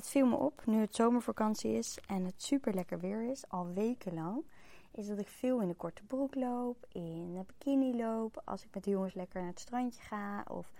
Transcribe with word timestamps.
Het 0.00 0.08
viel 0.08 0.26
me 0.26 0.36
op, 0.36 0.66
nu 0.66 0.80
het 0.80 0.94
zomervakantie 0.94 1.72
is 1.72 1.98
en 2.06 2.24
het 2.24 2.42
super 2.42 2.74
lekker 2.74 3.00
weer 3.00 3.22
is, 3.22 3.48
al 3.48 3.72
wekenlang, 3.72 4.44
is 4.90 5.06
dat 5.06 5.18
ik 5.18 5.28
veel 5.28 5.60
in 5.60 5.68
de 5.68 5.74
korte 5.74 6.02
broek 6.04 6.34
loop, 6.34 6.86
in 6.92 7.34
een 7.36 7.46
bikini 7.46 7.96
loop, 7.96 8.42
als 8.44 8.64
ik 8.64 8.68
met 8.74 8.84
de 8.84 8.90
jongens 8.90 9.14
lekker 9.14 9.40
naar 9.40 9.50
het 9.50 9.60
strandje 9.60 10.02
ga. 10.02 10.44
Of, 10.48 10.72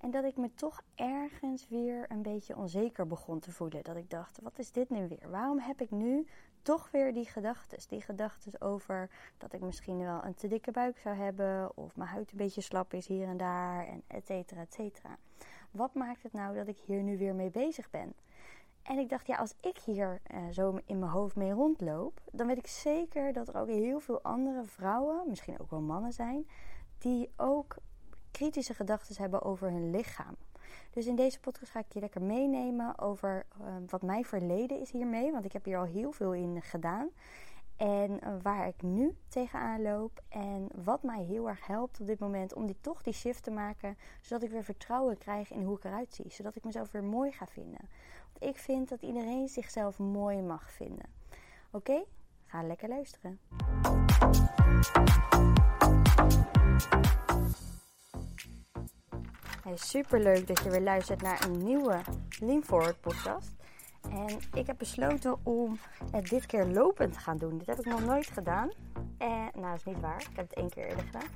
en 0.00 0.10
dat 0.10 0.24
ik 0.24 0.36
me 0.36 0.54
toch 0.54 0.82
ergens 0.94 1.68
weer 1.68 2.04
een 2.08 2.22
beetje 2.22 2.56
onzeker 2.56 3.06
begon 3.06 3.38
te 3.38 3.52
voelen. 3.52 3.84
Dat 3.84 3.96
ik 3.96 4.10
dacht, 4.10 4.38
wat 4.42 4.58
is 4.58 4.72
dit 4.72 4.90
nu 4.90 5.08
weer? 5.08 5.30
Waarom 5.30 5.58
heb 5.58 5.80
ik 5.80 5.90
nu 5.90 6.26
toch 6.62 6.90
weer 6.90 7.14
die 7.14 7.26
gedachten? 7.26 7.78
Die 7.88 8.02
gedachten 8.02 8.60
over 8.60 9.10
dat 9.38 9.52
ik 9.52 9.60
misschien 9.60 9.98
wel 9.98 10.24
een 10.24 10.34
te 10.34 10.48
dikke 10.48 10.70
buik 10.70 10.98
zou 10.98 11.16
hebben, 11.16 11.76
of 11.76 11.96
mijn 11.96 12.10
huid 12.10 12.30
een 12.30 12.38
beetje 12.38 12.60
slap 12.60 12.94
is 12.94 13.06
hier 13.06 13.28
en 13.28 13.36
daar, 13.36 13.86
en 13.86 14.02
et 14.06 14.26
cetera, 14.26 14.60
et 14.60 14.74
cetera. 14.74 15.16
Wat 15.70 15.94
maakt 15.94 16.22
het 16.22 16.32
nou 16.32 16.54
dat 16.54 16.68
ik 16.68 16.78
hier 16.78 17.02
nu 17.02 17.18
weer 17.18 17.34
mee 17.34 17.50
bezig 17.50 17.90
ben? 17.90 18.14
En 18.88 18.98
ik 18.98 19.08
dacht, 19.08 19.26
ja, 19.26 19.36
als 19.36 19.54
ik 19.60 19.78
hier 19.78 20.20
uh, 20.34 20.48
zo 20.50 20.78
in 20.84 20.98
mijn 20.98 21.10
hoofd 21.10 21.36
mee 21.36 21.52
rondloop, 21.52 22.20
dan 22.32 22.46
weet 22.46 22.56
ik 22.56 22.66
zeker 22.66 23.32
dat 23.32 23.48
er 23.48 23.60
ook 23.60 23.68
heel 23.68 24.00
veel 24.00 24.22
andere 24.22 24.64
vrouwen, 24.64 25.22
misschien 25.28 25.60
ook 25.60 25.70
wel 25.70 25.80
mannen 25.80 26.12
zijn, 26.12 26.48
die 26.98 27.30
ook 27.36 27.76
kritische 28.30 28.74
gedachten 28.74 29.16
hebben 29.18 29.42
over 29.42 29.70
hun 29.70 29.90
lichaam. 29.90 30.36
Dus 30.90 31.06
in 31.06 31.16
deze 31.16 31.40
podcast 31.40 31.70
ga 31.72 31.78
ik 31.78 31.92
je 31.92 32.00
lekker 32.00 32.22
meenemen 32.22 32.98
over 32.98 33.46
uh, 33.60 33.66
wat 33.86 34.02
mijn 34.02 34.24
verleden 34.24 34.80
is 34.80 34.90
hiermee, 34.90 35.32
want 35.32 35.44
ik 35.44 35.52
heb 35.52 35.64
hier 35.64 35.78
al 35.78 35.84
heel 35.84 36.12
veel 36.12 36.34
in 36.34 36.62
gedaan. 36.62 37.08
En 37.76 38.10
uh, 38.10 38.34
waar 38.42 38.66
ik 38.66 38.82
nu 38.82 39.16
tegenaan 39.28 39.82
loop 39.82 40.22
en 40.28 40.68
wat 40.84 41.02
mij 41.02 41.22
heel 41.22 41.48
erg 41.48 41.66
helpt 41.66 42.00
op 42.00 42.06
dit 42.06 42.18
moment 42.18 42.54
om 42.54 42.66
die, 42.66 42.76
toch 42.80 43.02
die 43.02 43.12
shift 43.12 43.42
te 43.42 43.50
maken, 43.50 43.96
zodat 44.20 44.42
ik 44.42 44.50
weer 44.50 44.64
vertrouwen 44.64 45.18
krijg 45.18 45.50
in 45.50 45.62
hoe 45.62 45.76
ik 45.76 45.84
eruit 45.84 46.14
zie, 46.14 46.30
zodat 46.30 46.56
ik 46.56 46.64
mezelf 46.64 46.92
weer 46.92 47.04
mooi 47.04 47.32
ga 47.32 47.46
vinden 47.46 47.88
ik 48.38 48.58
vind 48.58 48.88
dat 48.88 49.02
iedereen 49.02 49.48
zichzelf 49.48 49.98
mooi 49.98 50.42
mag 50.42 50.72
vinden. 50.72 51.06
Oké, 51.70 52.04
ga 52.46 52.62
lekker 52.62 52.88
luisteren. 52.88 53.40
Hey, 59.62 59.76
super 59.76 60.22
leuk 60.22 60.46
dat 60.46 60.62
je 60.62 60.70
weer 60.70 60.80
luistert 60.80 61.22
naar 61.22 61.44
een 61.44 61.64
nieuwe 61.64 62.00
Lean 62.40 62.62
Forward 62.64 63.00
podcast. 63.00 63.55
En 64.10 64.38
ik 64.54 64.66
heb 64.66 64.78
besloten 64.78 65.36
om 65.42 65.78
het 66.10 66.28
dit 66.28 66.46
keer 66.46 66.66
lopend 66.66 67.12
te 67.12 67.18
gaan 67.18 67.36
doen. 67.36 67.58
Dit 67.58 67.66
heb 67.66 67.78
ik 67.78 67.84
nog 67.84 68.04
nooit 68.04 68.26
gedaan. 68.26 68.70
En, 69.18 69.50
nou, 69.54 69.70
dat 69.70 69.76
is 69.76 69.84
niet 69.84 70.00
waar. 70.00 70.20
Ik 70.20 70.36
heb 70.36 70.48
het 70.48 70.58
één 70.58 70.70
keer 70.70 70.86
eerder 70.86 71.04
gedaan. 71.04 71.28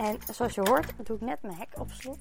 En 0.00 0.34
zoals 0.34 0.54
je 0.54 0.60
hoort, 0.60 0.92
doe 1.06 1.16
ik 1.16 1.22
net 1.22 1.42
mijn 1.42 1.54
hek 1.54 1.68
op 1.78 1.90
slot. 1.90 2.18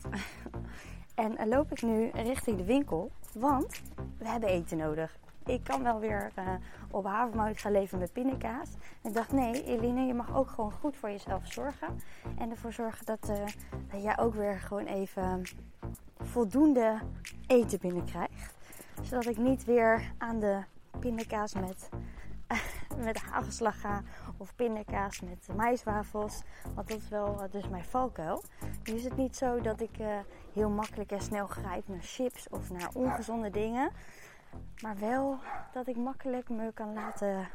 en 1.16 1.48
loop 1.48 1.72
ik 1.72 1.82
nu 1.82 2.10
richting 2.10 2.58
de 2.58 2.64
winkel. 2.64 3.12
Want 3.34 3.82
we 4.18 4.28
hebben 4.28 4.50
eten 4.50 4.78
nodig. 4.78 5.18
Ik 5.46 5.64
kan 5.64 5.84
wel 5.84 6.00
weer 6.00 6.32
uh, 6.40 6.54
op 6.92 7.06
havermout 7.06 7.60
gaan 7.60 7.72
leven 7.72 8.00
met 8.00 8.14
pindakaas. 8.14 8.70
ik 9.02 9.14
dacht, 9.14 9.32
nee, 9.32 9.64
Eline, 9.64 10.06
je 10.06 10.14
mag 10.14 10.36
ook 10.36 10.50
gewoon 10.50 10.72
goed 10.72 10.98
voor 10.98 11.10
jezelf 11.10 11.52
zorgen. 11.52 11.88
En 12.38 12.50
ervoor 12.50 12.74
zorgen 12.74 13.06
dat, 13.06 13.32
dat 13.92 14.04
jij 14.04 14.18
ook 14.18 14.34
weer 14.34 14.60
gewoon 14.60 14.86
even 14.86 15.44
voldoende 16.22 17.00
eten 17.48 17.80
binnenkrijgt. 17.80 18.53
Zodat 19.04 19.26
ik 19.26 19.38
niet 19.38 19.66
weer 19.66 20.14
aan 20.18 20.40
de 20.40 20.64
pindakaas 21.00 21.54
met, 21.54 21.90
met 23.06 23.22
hagelslag 23.22 23.80
ga. 23.80 24.02
Of 24.38 24.56
pindakaas 24.56 25.22
met 25.22 25.48
maiswafels. 25.56 26.42
Want 26.76 26.88
dat 26.88 26.98
is 26.98 27.10
wel 27.10 27.44
uh, 27.44 27.52
dus 27.52 27.70
mijn 27.70 27.84
valkuil. 27.84 28.44
Nu 28.84 28.94
is 28.94 29.04
het 29.04 29.18
niet 29.18 29.36
zo 29.36 29.62
dat 29.62 29.82
ik 29.82 29.98
heel 30.54 30.70
makkelijk 30.70 31.12
en 31.12 31.22
snel 31.22 31.48
grijp 31.48 31.88
naar 31.88 32.02
chips 32.02 32.50
of 32.50 32.70
naar 32.72 32.90
ongezonde 32.94 33.50
dingen. 33.50 33.92
Maar 34.82 34.98
wel 34.98 35.40
dat 35.74 35.88
ik 35.88 35.96
makkelijk 35.96 36.50
me 36.50 36.72
kan 36.74 36.94
laten 36.94 37.48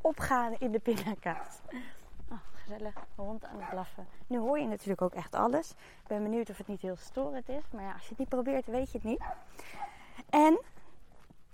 opgaan 0.00 0.54
in 0.58 0.72
de 0.72 0.78
pindakaas. 0.78 1.58
Oh, 2.30 2.38
gezellig, 2.52 2.94
hond 3.14 3.44
aan 3.44 3.60
het 3.60 3.70
blaffen. 3.70 4.06
Nu 4.26 4.38
hoor 4.38 4.58
je 4.58 4.66
natuurlijk 4.66 5.02
ook 5.02 5.14
echt 5.14 5.34
alles. 5.34 5.70
Ik 5.70 6.06
ben 6.06 6.22
benieuwd 6.22 6.50
of 6.50 6.56
het 6.58 6.66
niet 6.66 6.80
heel 6.80 6.96
storend 6.96 7.48
is. 7.48 7.62
Maar 7.70 7.82
ja, 7.82 7.92
als 7.92 8.02
je 8.02 8.08
het 8.08 8.18
niet 8.18 8.28
probeert, 8.28 8.66
weet 8.66 8.92
je 8.92 8.98
het 8.98 9.06
niet. 9.06 9.22
En 10.30 10.60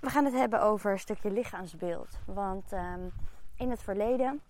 we 0.00 0.10
gaan 0.10 0.24
het 0.24 0.34
hebben 0.34 0.62
over 0.62 0.92
een 0.92 0.98
stukje 0.98 1.30
lichaamsbeeld. 1.30 2.18
Want 2.24 2.72
um, 2.72 3.12
in 3.56 3.70
het 3.70 3.82
verleden, 3.82 4.40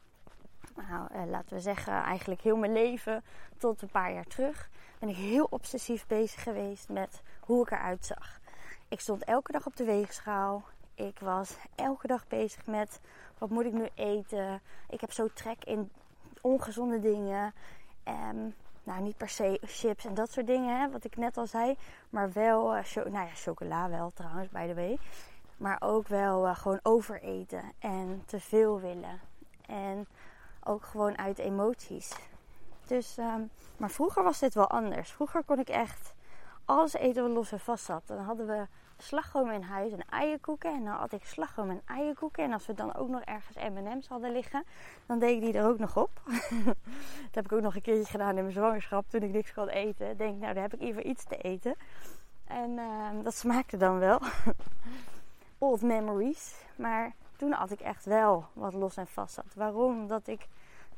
nou, 0.76 1.14
uh, 1.14 1.30
laten 1.30 1.54
we 1.54 1.60
zeggen 1.60 1.92
eigenlijk 1.92 2.40
heel 2.40 2.56
mijn 2.56 2.72
leven 2.72 3.24
tot 3.56 3.82
een 3.82 3.90
paar 3.90 4.12
jaar 4.12 4.24
terug, 4.24 4.68
ben 4.98 5.08
ik 5.08 5.16
heel 5.16 5.46
obsessief 5.50 6.06
bezig 6.06 6.42
geweest 6.42 6.88
met 6.88 7.22
hoe 7.40 7.62
ik 7.62 7.70
eruit 7.70 8.06
zag. 8.06 8.40
Ik 8.88 9.00
stond 9.00 9.24
elke 9.24 9.52
dag 9.52 9.66
op 9.66 9.76
de 9.76 9.84
weegschaal. 9.84 10.62
Ik 10.94 11.18
was 11.18 11.56
elke 11.74 12.06
dag 12.06 12.26
bezig 12.26 12.66
met 12.66 13.00
wat 13.38 13.50
moet 13.50 13.64
ik 13.64 13.72
nu 13.72 13.88
eten. 13.94 14.60
Ik 14.88 15.00
heb 15.00 15.12
zo 15.12 15.28
trek 15.34 15.64
in 15.64 15.90
ongezonde 16.40 17.00
dingen. 17.00 17.54
Um, 18.08 18.54
nou, 18.82 19.02
niet 19.02 19.16
per 19.16 19.28
se 19.28 19.60
chips 19.62 20.04
en 20.04 20.14
dat 20.14 20.32
soort 20.32 20.46
dingen, 20.46 20.80
hè, 20.80 20.90
wat 20.90 21.04
ik 21.04 21.16
net 21.16 21.36
al 21.36 21.46
zei. 21.46 21.76
Maar 22.10 22.32
wel, 22.32 22.76
uh, 22.76 22.94
nou 22.94 23.10
ja, 23.12 23.34
chocola 23.34 23.88
wel 23.88 24.10
trouwens, 24.10 24.48
by 24.48 24.66
the 24.66 24.74
way. 24.74 24.98
Maar 25.60 25.76
ook 25.80 26.08
wel 26.08 26.46
uh, 26.46 26.56
gewoon 26.56 26.80
overeten 26.82 27.72
en 27.78 28.22
te 28.26 28.40
veel 28.40 28.80
willen. 28.80 29.20
En 29.66 30.06
ook 30.64 30.84
gewoon 30.84 31.18
uit 31.18 31.38
emoties. 31.38 32.16
Dus, 32.86 33.18
um, 33.18 33.50
maar 33.76 33.90
vroeger 33.90 34.22
was 34.22 34.38
dit 34.38 34.54
wel 34.54 34.68
anders. 34.68 35.10
Vroeger 35.10 35.42
kon 35.44 35.58
ik 35.58 35.68
echt 35.68 36.14
alles 36.64 36.92
eten 36.92 37.22
wat 37.22 37.32
los 37.32 37.52
en 37.52 37.60
vast 37.60 37.84
zat. 37.84 38.02
Dan 38.06 38.18
hadden 38.18 38.46
we 38.46 38.66
slagroom 38.96 39.50
in 39.50 39.62
huis 39.62 39.92
en 39.92 40.04
eierkoeken. 40.08 40.74
En 40.74 40.84
dan 40.84 40.94
had 40.94 41.12
ik 41.12 41.24
slagroom 41.24 41.70
en 41.70 41.82
eierkoeken. 41.84 42.44
En 42.44 42.52
als 42.52 42.66
we 42.66 42.74
dan 42.74 42.94
ook 42.94 43.08
nog 43.08 43.20
ergens 43.20 43.56
M&M's 43.56 44.08
hadden 44.08 44.32
liggen, 44.32 44.64
dan 45.06 45.18
deed 45.18 45.34
ik 45.36 45.40
die 45.40 45.52
er 45.52 45.68
ook 45.68 45.78
nog 45.78 45.96
op. 45.96 46.10
dat 47.24 47.34
heb 47.34 47.44
ik 47.44 47.52
ook 47.52 47.62
nog 47.62 47.74
een 47.74 47.82
keertje 47.82 48.10
gedaan 48.10 48.36
in 48.36 48.42
mijn 48.42 48.54
zwangerschap 48.54 49.04
toen 49.08 49.22
ik 49.22 49.30
niks 49.30 49.52
kon 49.52 49.68
eten. 49.68 50.16
Denk, 50.16 50.40
nou, 50.40 50.54
daar 50.54 50.62
heb 50.62 50.74
ik 50.74 50.80
even 50.80 51.08
iets 51.08 51.24
te 51.24 51.36
eten. 51.36 51.74
En 52.44 52.70
uh, 52.70 53.08
dat 53.22 53.34
smaakte 53.34 53.76
dan 53.76 53.98
wel. 53.98 54.20
Old 55.62 55.82
memories. 55.82 56.54
Maar 56.76 57.12
toen 57.36 57.52
had 57.52 57.70
ik 57.70 57.80
echt 57.80 58.04
wel 58.04 58.44
wat 58.52 58.74
los 58.74 58.96
en 58.96 59.06
vast 59.06 59.34
zat. 59.34 59.54
Waarom? 59.54 60.06
Dat 60.06 60.26
ik 60.26 60.46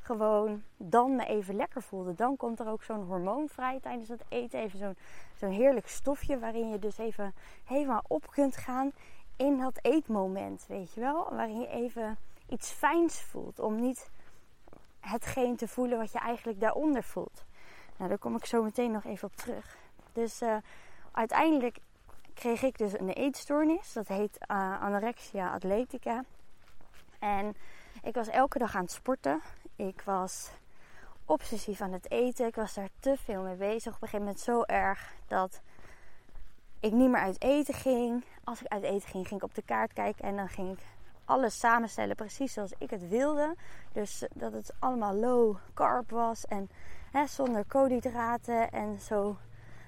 gewoon 0.00 0.62
dan 0.76 1.16
me 1.16 1.26
even 1.26 1.54
lekker 1.54 1.82
voelde. 1.82 2.14
Dan 2.14 2.36
komt 2.36 2.60
er 2.60 2.68
ook 2.68 2.82
zo'n 2.82 3.04
hormoon 3.04 3.48
vrij 3.48 3.80
tijdens 3.80 4.08
het 4.08 4.22
eten. 4.28 4.60
Even 4.60 4.78
zo'n 4.78 4.96
zo'n 5.36 5.50
heerlijk 5.50 5.88
stofje 5.88 6.38
waarin 6.38 6.68
je 6.68 6.78
dus 6.78 6.98
even 6.98 7.34
helemaal 7.64 8.04
op 8.06 8.30
kunt 8.30 8.56
gaan 8.56 8.92
in 9.36 9.58
dat 9.58 9.78
eetmoment, 9.82 10.64
weet 10.68 10.92
je 10.92 11.00
wel. 11.00 11.28
Waarin 11.30 11.60
je 11.60 11.68
even 11.68 12.18
iets 12.48 12.70
fijns 12.70 13.20
voelt. 13.20 13.58
Om 13.58 13.80
niet 13.80 14.10
hetgeen 15.00 15.56
te 15.56 15.68
voelen 15.68 15.98
wat 15.98 16.12
je 16.12 16.18
eigenlijk 16.18 16.60
daaronder 16.60 17.02
voelt. 17.02 17.44
Nou, 17.96 18.08
daar 18.08 18.18
kom 18.18 18.36
ik 18.36 18.46
zo 18.46 18.62
meteen 18.62 18.90
nog 18.90 19.04
even 19.04 19.28
op 19.28 19.36
terug. 19.36 19.76
Dus 20.12 20.42
uh, 20.42 20.56
uiteindelijk 21.12 21.78
kreeg 22.42 22.62
ik 22.62 22.78
dus 22.78 22.98
een 22.98 23.08
eetstoornis. 23.08 23.92
Dat 23.92 24.08
heet 24.08 24.38
uh, 24.50 24.82
anorexia 24.82 25.52
atletica. 25.52 26.24
En 27.18 27.56
ik 28.02 28.14
was 28.14 28.28
elke 28.28 28.58
dag 28.58 28.74
aan 28.76 28.82
het 28.82 28.92
sporten. 28.92 29.40
Ik 29.76 30.02
was 30.04 30.50
obsessief 31.24 31.80
aan 31.80 31.92
het 31.92 32.10
eten. 32.10 32.46
Ik 32.46 32.54
was 32.54 32.74
daar 32.74 32.88
te 33.00 33.16
veel 33.24 33.42
mee 33.42 33.54
bezig. 33.54 33.94
Op 33.94 34.02
een 34.02 34.08
gegeven 34.08 34.18
moment 34.18 34.40
zo 34.40 34.62
erg 34.62 35.14
dat 35.26 35.60
ik 36.80 36.92
niet 36.92 37.10
meer 37.10 37.20
uit 37.20 37.42
eten 37.42 37.74
ging. 37.74 38.24
Als 38.44 38.60
ik 38.60 38.66
uit 38.66 38.82
eten 38.82 39.08
ging, 39.08 39.28
ging 39.28 39.40
ik 39.40 39.46
op 39.46 39.54
de 39.54 39.62
kaart 39.62 39.92
kijken 39.92 40.24
en 40.24 40.36
dan 40.36 40.48
ging 40.48 40.72
ik 40.72 40.84
alles 41.24 41.58
samenstellen 41.58 42.16
precies 42.16 42.52
zoals 42.52 42.72
ik 42.78 42.90
het 42.90 43.08
wilde. 43.08 43.54
Dus 43.92 44.26
dat 44.34 44.52
het 44.52 44.72
allemaal 44.78 45.14
low 45.14 45.56
carb 45.74 46.10
was 46.10 46.46
en 46.46 46.70
hè, 47.12 47.26
zonder 47.26 47.64
koolhydraten 47.64 48.70
en 48.70 49.00
zo 49.00 49.36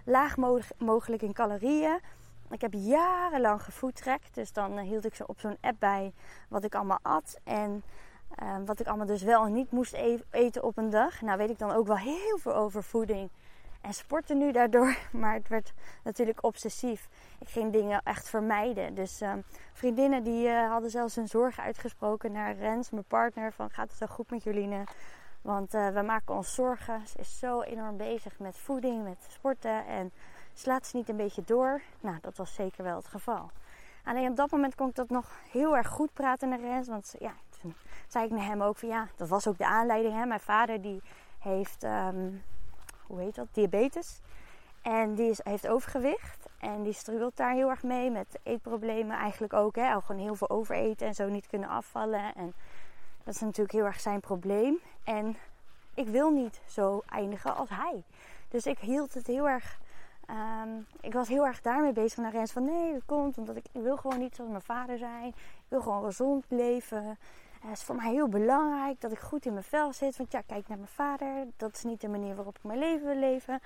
laag 0.04 0.36
mogelijk 0.78 1.22
in 1.22 1.32
calorieën. 1.32 2.00
Ik 2.50 2.60
heb 2.60 2.72
jarenlang 2.72 3.62
gefoodtrackt, 3.62 4.34
dus 4.34 4.52
dan 4.52 4.78
eh, 4.78 4.84
hield 4.84 5.04
ik 5.04 5.14
ze 5.14 5.26
op 5.26 5.40
zo'n 5.40 5.56
app 5.60 5.76
bij 5.78 6.12
wat 6.48 6.64
ik 6.64 6.74
allemaal 6.74 6.98
at. 7.02 7.38
En 7.44 7.82
Ehm, 8.34 8.64
wat 8.64 8.80
ik 8.80 8.86
allemaal 8.86 9.06
dus 9.06 9.22
wel 9.22 9.44
en 9.44 9.52
niet 9.52 9.70
moest 9.70 9.92
e-, 9.92 10.18
eten 10.30 10.62
op 10.62 10.76
een 10.76 10.90
dag. 10.90 11.20
Nou 11.20 11.38
weet 11.38 11.50
ik 11.50 11.58
dan 11.58 11.70
ook 11.70 11.86
wel 11.86 11.96
heel 11.96 12.38
veel 12.38 12.54
over 12.54 12.82
voeding 12.82 13.30
en 13.80 13.94
sporten 13.94 14.38
nu 14.38 14.52
daardoor. 14.52 14.96
Maar 15.12 15.34
het 15.34 15.48
werd 15.48 15.72
natuurlijk 16.04 16.44
obsessief. 16.44 17.08
Ik 17.38 17.48
ging 17.48 17.72
dingen 17.72 18.00
echt 18.04 18.28
vermijden. 18.28 18.94
Dus 18.94 19.20
um, 19.20 19.44
vriendinnen 19.72 20.22
die 20.22 20.48
hadden 20.48 20.90
zelfs 20.90 21.14
hun 21.14 21.28
zorgen 21.28 21.62
uitgesproken 21.62 22.32
naar 22.32 22.56
Rens, 22.56 22.90
mijn 22.90 23.04
partner. 23.04 23.52
Van 23.52 23.70
gaat 23.70 23.88
het 23.88 23.98
zo 23.98 24.06
goed 24.06 24.30
met 24.30 24.42
Joline? 24.42 24.84
Want 25.44 25.74
uh, 25.74 25.88
we 25.88 26.02
maken 26.02 26.34
ons 26.34 26.54
zorgen. 26.54 27.06
Ze 27.06 27.18
is 27.18 27.38
zo 27.38 27.60
enorm 27.60 27.96
bezig 27.96 28.38
met 28.38 28.58
voeding, 28.58 29.04
met 29.04 29.26
sporten. 29.28 29.86
En 29.86 30.12
slaat 30.54 30.86
ze 30.86 30.96
niet 30.96 31.08
een 31.08 31.16
beetje 31.16 31.42
door? 31.44 31.82
Nou, 32.00 32.18
dat 32.20 32.36
was 32.36 32.54
zeker 32.54 32.84
wel 32.84 32.96
het 32.96 33.06
geval. 33.06 33.50
Alleen 34.04 34.30
op 34.30 34.36
dat 34.36 34.50
moment 34.50 34.74
kon 34.74 34.88
ik 34.88 34.94
dat 34.94 35.08
nog 35.08 35.30
heel 35.50 35.76
erg 35.76 35.88
goed 35.88 36.12
praten 36.12 36.48
naar 36.48 36.60
Rens. 36.60 36.88
Want 36.88 37.14
ja, 37.18 37.32
zei 38.08 38.24
ik 38.24 38.30
naar 38.30 38.44
hem 38.44 38.62
ook 38.62 38.76
van 38.76 38.88
ja, 38.88 39.08
dat 39.16 39.28
was 39.28 39.46
ook 39.46 39.58
de 39.58 39.66
aanleiding. 39.66 40.14
Hè? 40.14 40.26
Mijn 40.26 40.40
vader 40.40 40.80
die 40.80 41.02
heeft, 41.38 41.82
um, 41.82 42.42
hoe 43.06 43.20
heet 43.20 43.34
dat, 43.34 43.46
diabetes. 43.52 44.20
En 44.82 45.14
die 45.14 45.30
is, 45.30 45.40
heeft 45.42 45.68
overgewicht. 45.68 46.48
En 46.58 46.82
die 46.82 46.92
struggelt 46.92 47.36
daar 47.36 47.52
heel 47.52 47.70
erg 47.70 47.82
mee 47.82 48.10
met 48.10 48.38
eetproblemen 48.42 49.16
eigenlijk 49.16 49.52
ook. 49.52 49.76
Hè? 49.76 50.00
Gewoon 50.00 50.22
heel 50.22 50.34
veel 50.34 50.50
overeten 50.50 51.06
en 51.06 51.14
zo 51.14 51.28
niet 51.28 51.46
kunnen 51.46 51.68
afvallen. 51.68 52.34
En 52.34 52.54
dat 53.24 53.34
is 53.34 53.40
natuurlijk 53.40 53.72
heel 53.72 53.84
erg 53.84 54.00
zijn 54.00 54.20
probleem. 54.20 54.78
En 55.04 55.36
ik 55.94 56.08
wil 56.08 56.30
niet 56.30 56.60
zo 56.66 57.02
eindigen 57.06 57.56
als 57.56 57.68
hij. 57.68 58.02
Dus 58.48 58.66
ik 58.66 58.78
hield 58.78 59.14
het 59.14 59.26
heel 59.26 59.48
erg. 59.48 59.78
Ehm, 60.26 60.68
ik 61.00 61.12
was 61.12 61.28
heel 61.28 61.46
erg 61.46 61.60
daarmee 61.60 61.92
bezig 61.92 62.18
naar 62.18 62.32
Rens 62.32 62.52
van 62.52 62.64
nee, 62.64 62.92
dat 62.92 63.02
komt 63.06 63.38
omdat 63.38 63.56
ik, 63.56 63.64
wil 63.72 63.96
gewoon 63.96 64.18
niet 64.18 64.34
zoals 64.34 64.50
mijn 64.50 64.62
vader 64.62 64.98
zijn. 64.98 65.26
Ik 65.28 65.34
wil 65.68 65.80
gewoon 65.80 66.04
gezond 66.04 66.44
leven. 66.48 67.18
Het 67.60 67.76
is 67.76 67.82
voor 67.82 67.94
mij 67.94 68.10
heel 68.10 68.28
belangrijk 68.28 69.00
dat 69.00 69.12
ik 69.12 69.18
goed 69.18 69.46
in 69.46 69.52
mijn 69.52 69.64
vel 69.64 69.92
zit. 69.92 70.16
Want 70.16 70.32
ja, 70.32 70.40
kijk 70.46 70.68
naar 70.68 70.78
mijn 70.78 70.90
vader. 70.90 71.46
Dat 71.56 71.74
is 71.74 71.82
niet 71.82 72.00
de 72.00 72.08
manier 72.08 72.34
waarop 72.34 72.56
ik 72.56 72.64
mijn 72.64 72.78
leven 72.78 73.06
wil 73.06 73.16
leven. 73.18 73.60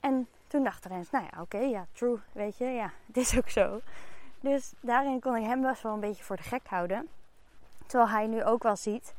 En 0.00 0.28
toen 0.46 0.64
dacht 0.64 0.84
Rens, 0.84 1.10
nou 1.10 1.24
ja, 1.32 1.40
oké, 1.40 1.58
ja, 1.58 1.86
true, 1.92 2.18
weet 2.32 2.58
je, 2.58 2.64
ja, 2.64 2.92
het 3.06 3.16
is 3.16 3.36
ook 3.38 3.48
zo. 3.48 3.80
Dus 4.40 4.72
daarin 4.80 5.20
kon 5.20 5.36
ik 5.36 5.44
hem 5.44 5.60
best 5.60 5.82
wel 5.82 5.92
een 5.92 6.00
beetje 6.00 6.24
voor 6.24 6.36
de 6.36 6.42
gek 6.42 6.66
houden. 6.66 7.08
Terwijl 7.88 8.10
hij 8.10 8.26
nu 8.26 8.44
ook 8.44 8.62
wel 8.62 8.76
ziet. 8.76 9.14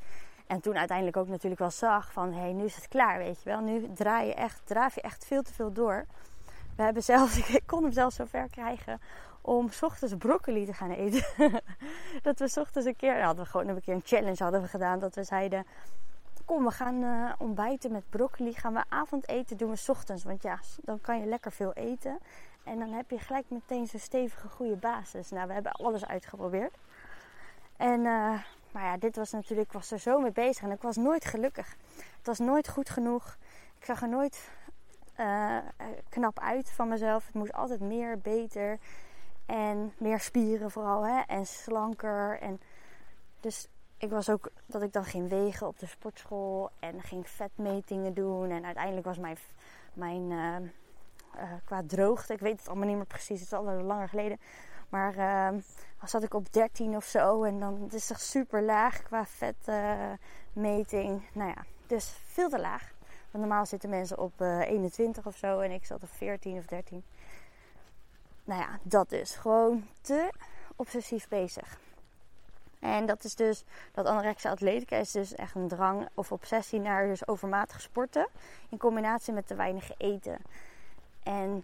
En 0.48 0.62
toen 0.62 0.78
uiteindelijk 0.78 1.18
ook 1.18 1.28
natuurlijk 1.28 1.62
wel 1.62 1.72
zag 1.72 2.12
van... 2.12 2.34
hé, 2.34 2.40
hey, 2.40 2.54
nu 2.54 2.64
is 2.64 2.76
het 2.76 2.88
klaar, 2.88 3.18
weet 3.18 3.44
je 3.44 3.50
wel. 3.50 3.60
Nu 3.60 3.94
draai 3.94 4.28
je 4.28 4.34
echt, 4.34 4.62
draaf 4.66 4.96
je 4.96 5.02
echt 5.02 5.26
veel 5.26 5.42
te 5.42 5.54
veel 5.54 5.74
door. 5.74 6.06
We 6.76 6.84
hebben 6.84 7.04
zelfs, 7.04 7.38
ik 7.50 7.64
kon 7.66 7.84
hem 7.84 7.92
zelfs 7.92 8.16
zover 8.16 8.50
krijgen 8.50 9.00
om 9.42 9.70
s 9.70 9.84
ochtends 9.84 10.16
broccoli 10.18 10.66
te 10.66 10.74
gaan 10.74 10.92
eten. 10.92 11.24
dat 12.22 12.40
we 12.40 12.48
s 12.48 12.58
ochtends 12.58 12.88
een 12.88 12.96
keer, 12.96 13.24
hadden 13.24 13.44
we 13.44 13.50
gewoon 13.50 13.68
een 13.68 13.82
keer 13.82 13.94
een 13.94 14.02
challenge 14.06 14.44
hadden 14.44 14.62
we 14.62 14.68
gedaan. 14.68 15.00
Dat 15.00 15.16
we 15.16 15.24
zeiden, 15.24 15.66
kom 16.46 16.64
we 16.64 16.72
gaan 16.72 17.04
uh, 17.04 17.32
ontbijten 17.38 17.92
met 17.92 18.10
broccoli. 18.10 18.54
Gaan 18.54 18.74
we 18.74 18.84
avondeten 18.90 19.58
doen 19.58 19.70
we 19.70 19.76
s 19.76 19.90
ochtends. 19.90 20.24
Want 20.24 20.42
ja, 20.42 20.60
dan 20.82 21.02
kan 21.02 21.20
je 21.20 21.26
lekker 21.26 21.52
veel 21.52 21.74
eten. 21.74 22.20
En 22.64 22.80
dan 22.80 22.92
heb 22.92 23.10
je 23.10 23.20
gelijk 23.20 23.46
meteen 23.48 23.88
zo'n 23.88 24.00
stevige 24.00 24.48
goede 24.48 24.76
basis. 24.76 25.30
Nou, 25.30 25.48
we 25.48 25.54
hebben 25.54 25.72
alles 25.72 26.06
uitgeprobeerd. 26.06 26.78
En, 27.78 28.00
uh, 28.00 28.40
maar 28.72 28.84
ja, 28.84 28.98
dit 28.98 29.16
was 29.16 29.32
natuurlijk, 29.32 29.68
ik 29.68 29.74
was 29.74 29.92
er 29.92 30.00
zo 30.00 30.20
mee 30.20 30.32
bezig. 30.32 30.64
En 30.64 30.72
ik 30.72 30.82
was 30.82 30.96
nooit 30.96 31.26
gelukkig. 31.26 31.76
Het 32.18 32.26
was 32.26 32.40
nooit 32.40 32.70
goed 32.70 32.90
genoeg. 32.90 33.38
Ik 33.80 33.86
zag 33.86 34.02
er 34.02 34.10
nooit 34.10 34.50
uh, 35.20 35.58
knap 36.10 36.40
uit 36.40 36.72
van 36.72 36.88
mezelf. 36.88 37.26
Het 37.26 37.36
moest 37.36 37.54
altijd 37.54 37.80
meer, 37.80 38.20
beter. 38.20 38.80
En 39.46 39.94
meer 39.98 40.20
spieren 40.20 40.72
vooral. 40.72 41.06
Hè? 41.06 41.22
En 41.28 41.46
slanker. 41.46 42.40
En 42.40 42.62
dus 43.40 43.68
ik 43.98 44.10
was 44.10 44.30
ook 44.30 44.50
dat 44.66 44.82
ik 44.82 44.94
dan 44.94 45.06
ging 45.06 45.30
wegen 45.30 45.68
op 45.68 45.80
de 45.80 45.86
sportschool. 45.86 46.70
En 46.80 47.02
ging 47.02 47.30
vetmetingen 47.30 48.14
doen. 48.14 48.50
En 48.50 48.66
uiteindelijk 48.66 49.06
was 49.06 49.18
mijn, 49.18 49.38
mijn 49.94 50.32
uh, 50.32 51.52
qua 51.64 51.84
droogte. 51.88 52.34
Ik 52.34 52.40
weet 52.40 52.60
het 52.60 52.68
allemaal 52.68 52.88
niet 52.88 52.98
meer 52.98 53.06
precies. 53.06 53.40
Het 53.40 53.52
is 53.52 53.58
al 53.58 53.64
langer 53.64 54.10
geleden. 54.10 54.40
Maar 54.90 55.18
uh, 55.18 55.50
zat 56.04 56.24
ik 56.24 56.34
op 56.34 56.54
13 56.54 56.96
of 56.96 57.06
zo. 57.06 57.44
En 57.44 57.60
dan 57.60 57.88
is 57.92 58.10
het 58.10 58.20
super 58.22 58.62
laag 58.64 59.04
qua 59.04 59.26
vetmeting. 59.26 61.24
nou 61.34 61.50
ja, 61.50 61.66
dus 61.88 62.20
veel 62.26 62.50
te 62.50 62.60
laag. 62.60 62.92
Want 63.32 63.44
normaal 63.44 63.66
zitten 63.66 63.90
mensen 63.90 64.18
op 64.18 64.42
21 64.42 65.26
of 65.26 65.38
zo. 65.38 65.60
En 65.60 65.72
ik 65.72 65.86
zat 65.86 66.04
op 66.04 66.10
14 66.10 66.58
of 66.58 66.66
13 66.66 67.04
nou 68.50 68.62
ja, 68.62 68.80
dat 68.82 69.10
dus. 69.10 69.36
Gewoon 69.36 69.88
te 70.02 70.30
obsessief 70.76 71.28
bezig. 71.28 71.80
En 72.80 73.06
dat 73.06 73.24
is 73.24 73.36
dus, 73.36 73.64
dat 73.92 74.06
anorexia 74.06 74.52
atletica 74.52 74.96
is 74.96 75.12
dus 75.12 75.36
echt 75.36 75.56
een 75.56 75.68
drang 75.68 76.08
of 76.14 76.32
obsessie 76.32 76.80
naar 76.80 77.08
dus 77.08 77.28
overmatig 77.28 77.82
sporten. 77.82 78.28
In 78.70 78.78
combinatie 78.78 79.34
met 79.34 79.48
te 79.48 79.56
weinig 79.56 79.92
eten. 79.98 80.38
En 81.24 81.64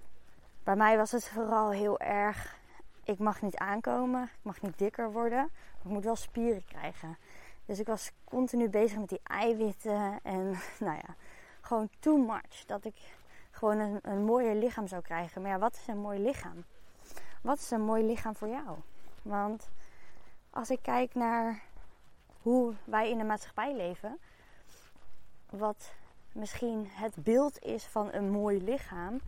bij 0.63 0.75
mij 0.75 0.97
was 0.97 1.11
het 1.11 1.27
vooral 1.27 1.71
heel 1.71 1.99
erg, 1.99 2.57
ik 3.05 3.19
mag 3.19 3.41
niet 3.41 3.57
aankomen, 3.57 4.23
ik 4.23 4.39
mag 4.41 4.61
niet 4.61 4.77
dikker 4.77 5.11
worden. 5.11 5.49
Ik 5.83 5.89
moet 5.89 6.03
wel 6.03 6.15
spieren 6.15 6.65
krijgen. 6.65 7.17
Dus 7.65 7.79
ik 7.79 7.87
was 7.87 8.11
continu 8.23 8.69
bezig 8.69 8.97
met 8.97 9.09
die 9.09 9.21
eiwitten 9.23 10.19
en 10.23 10.49
nou 10.85 10.95
ja, 10.95 11.15
gewoon 11.61 11.89
too 11.99 12.17
much. 12.17 12.65
Dat 12.65 12.85
ik 12.85 12.95
gewoon 13.51 13.79
een, 13.79 13.99
een 14.01 14.23
mooier 14.23 14.55
lichaam 14.55 14.87
zou 14.87 15.01
krijgen. 15.01 15.41
Maar 15.41 15.51
ja, 15.51 15.59
wat 15.59 15.73
is 15.73 15.87
een 15.87 15.97
mooi 15.97 16.19
lichaam? 16.19 16.63
wat 17.45 17.59
is 17.59 17.71
een 17.71 17.81
mooi 17.81 18.03
lichaam 18.03 18.35
voor 18.35 18.47
jou? 18.47 18.77
Want 19.21 19.69
als 20.49 20.69
ik 20.69 20.79
kijk 20.81 21.15
naar 21.15 21.61
hoe 22.41 22.73
wij 22.83 23.09
in 23.09 23.17
de 23.17 23.23
maatschappij 23.23 23.75
leven, 23.75 24.19
wat 25.49 25.93
misschien 26.31 26.87
het 26.89 27.15
beeld 27.15 27.59
is 27.63 27.85
van 27.85 28.13
een 28.13 28.29
mooi 28.29 28.63
lichaam, 28.63 29.21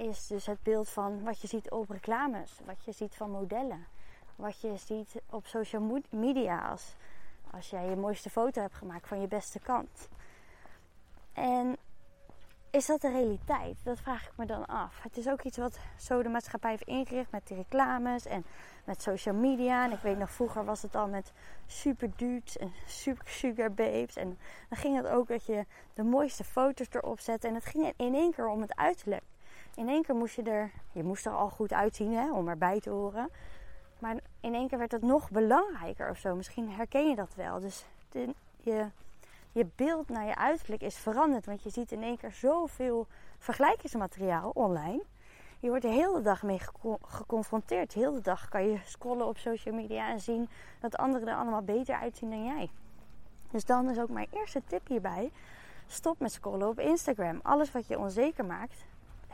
is 0.00 0.26
dus 0.26 0.46
het 0.46 0.62
beeld 0.62 0.88
van 0.88 1.22
wat 1.22 1.40
je 1.40 1.48
ziet 1.48 1.70
op 1.70 1.90
reclames, 1.90 2.60
wat 2.64 2.84
je 2.84 2.92
ziet 2.92 3.14
van 3.14 3.30
modellen, 3.30 3.86
wat 4.36 4.60
je 4.60 4.76
ziet 4.76 5.14
op 5.30 5.46
social 5.46 6.00
media 6.10 6.68
als, 6.68 6.94
als 7.50 7.70
jij 7.70 7.88
je 7.88 7.96
mooiste 7.96 8.30
foto 8.30 8.60
hebt 8.60 8.74
gemaakt 8.74 9.08
van 9.08 9.20
je 9.20 9.26
beste 9.26 9.58
kant. 9.58 10.08
En 11.32 11.76
is 12.70 12.86
dat 12.86 13.00
de 13.00 13.10
realiteit? 13.10 13.76
Dat 13.82 13.98
vraag 13.98 14.26
ik 14.26 14.32
me 14.36 14.46
dan 14.46 14.66
af. 14.66 15.02
Het 15.02 15.16
is 15.16 15.28
ook 15.28 15.42
iets 15.42 15.56
wat 15.56 15.78
zo 15.98 16.22
de 16.22 16.28
maatschappij 16.28 16.70
heeft 16.70 16.86
ingericht 16.86 17.30
met 17.30 17.46
die 17.46 17.56
reclames 17.56 18.26
en 18.26 18.44
met 18.84 19.02
social 19.02 19.34
media. 19.34 19.84
En 19.84 19.92
ik 19.92 20.00
weet 20.00 20.18
nog, 20.18 20.30
vroeger 20.30 20.64
was 20.64 20.82
het 20.82 20.94
al 20.94 21.08
met 21.08 21.32
super 21.66 22.10
dudes 22.16 22.56
en 22.56 22.72
super 22.86 23.28
sugar 23.28 23.72
babes. 23.72 24.16
En 24.16 24.38
dan 24.68 24.78
ging 24.78 24.96
het 24.96 25.06
ook 25.06 25.28
dat 25.28 25.46
je 25.46 25.64
de 25.94 26.02
mooiste 26.02 26.44
foto's 26.44 26.86
erop 26.90 27.20
zette. 27.20 27.48
En 27.48 27.54
het 27.54 27.64
ging 27.64 27.92
in 27.96 28.14
één 28.14 28.32
keer 28.34 28.48
om 28.48 28.60
het 28.60 28.76
uiterlijk. 28.76 29.22
In 29.80 29.88
één 29.88 30.02
keer 30.02 30.14
moest 30.14 30.34
je 30.34 30.42
er, 30.42 30.70
je 30.92 31.02
moest 31.02 31.26
er 31.26 31.32
al 31.32 31.48
goed 31.48 31.72
uitzien 31.72 32.14
hè, 32.14 32.32
om 32.32 32.48
erbij 32.48 32.80
te 32.80 32.90
horen. 32.90 33.30
Maar 33.98 34.16
in 34.40 34.54
één 34.54 34.68
keer 34.68 34.78
werd 34.78 34.92
het 34.92 35.02
nog 35.02 35.30
belangrijker 35.30 36.10
of 36.10 36.18
zo. 36.18 36.34
Misschien 36.34 36.70
herken 36.70 37.08
je 37.08 37.14
dat 37.14 37.34
wel. 37.34 37.60
Dus 37.60 37.84
de, 38.08 38.34
je 38.56 38.86
je 39.52 39.66
beeld 39.76 40.08
naar 40.08 40.26
je 40.26 40.36
uiterlijk 40.36 40.82
is 40.82 40.96
veranderd. 40.96 41.46
Want 41.46 41.62
je 41.62 41.70
ziet 41.70 41.92
in 41.92 42.02
één 42.02 42.16
keer 42.16 42.32
zoveel 42.32 43.06
vergelijkingsmateriaal 43.38 44.50
online. 44.54 45.02
Je 45.60 45.68
wordt 45.68 45.82
de 45.82 45.88
hele 45.88 46.20
dag 46.20 46.42
mee 46.42 46.60
geconfronteerd. 47.00 47.92
De 47.92 48.00
hele 48.00 48.20
dag 48.20 48.48
kan 48.48 48.68
je 48.68 48.78
scrollen 48.84 49.26
op 49.26 49.38
social 49.38 49.74
media 49.74 50.10
en 50.10 50.20
zien 50.20 50.48
dat 50.80 50.96
anderen 50.96 51.28
er 51.28 51.36
allemaal 51.36 51.62
beter 51.62 51.94
uitzien 51.94 52.30
dan 52.30 52.44
jij. 52.44 52.70
Dus 53.50 53.64
dan 53.64 53.90
is 53.90 53.98
ook 53.98 54.10
mijn 54.10 54.28
eerste 54.30 54.62
tip 54.66 54.88
hierbij. 54.88 55.30
Stop 55.86 56.18
met 56.18 56.32
scrollen 56.32 56.68
op 56.68 56.78
Instagram. 56.78 57.40
Alles 57.42 57.72
wat 57.72 57.86
je 57.86 57.98
onzeker 57.98 58.44
maakt, 58.44 58.84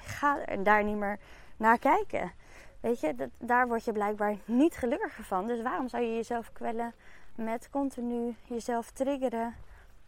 ga 0.07 0.47
er 0.47 0.63
daar 0.63 0.85
niet 0.85 0.97
meer 0.97 1.19
naar 1.57 1.79
kijken. 1.79 2.33
Weet 2.81 3.01
je, 3.01 3.15
dat, 3.15 3.29
daar 3.39 3.69
word 3.69 3.85
je 3.85 3.93
blijkbaar 3.93 4.37
niet 4.45 4.77
gelukkiger 4.77 5.25
van. 5.25 5.47
Dus 5.47 5.63
waarom 5.63 5.89
zou 5.89 6.03
je 6.03 6.15
jezelf 6.15 6.53
kwellen 6.53 6.95
met 7.35 7.71
continu 7.71 8.37
jezelf 8.45 8.91
triggeren 8.91 9.55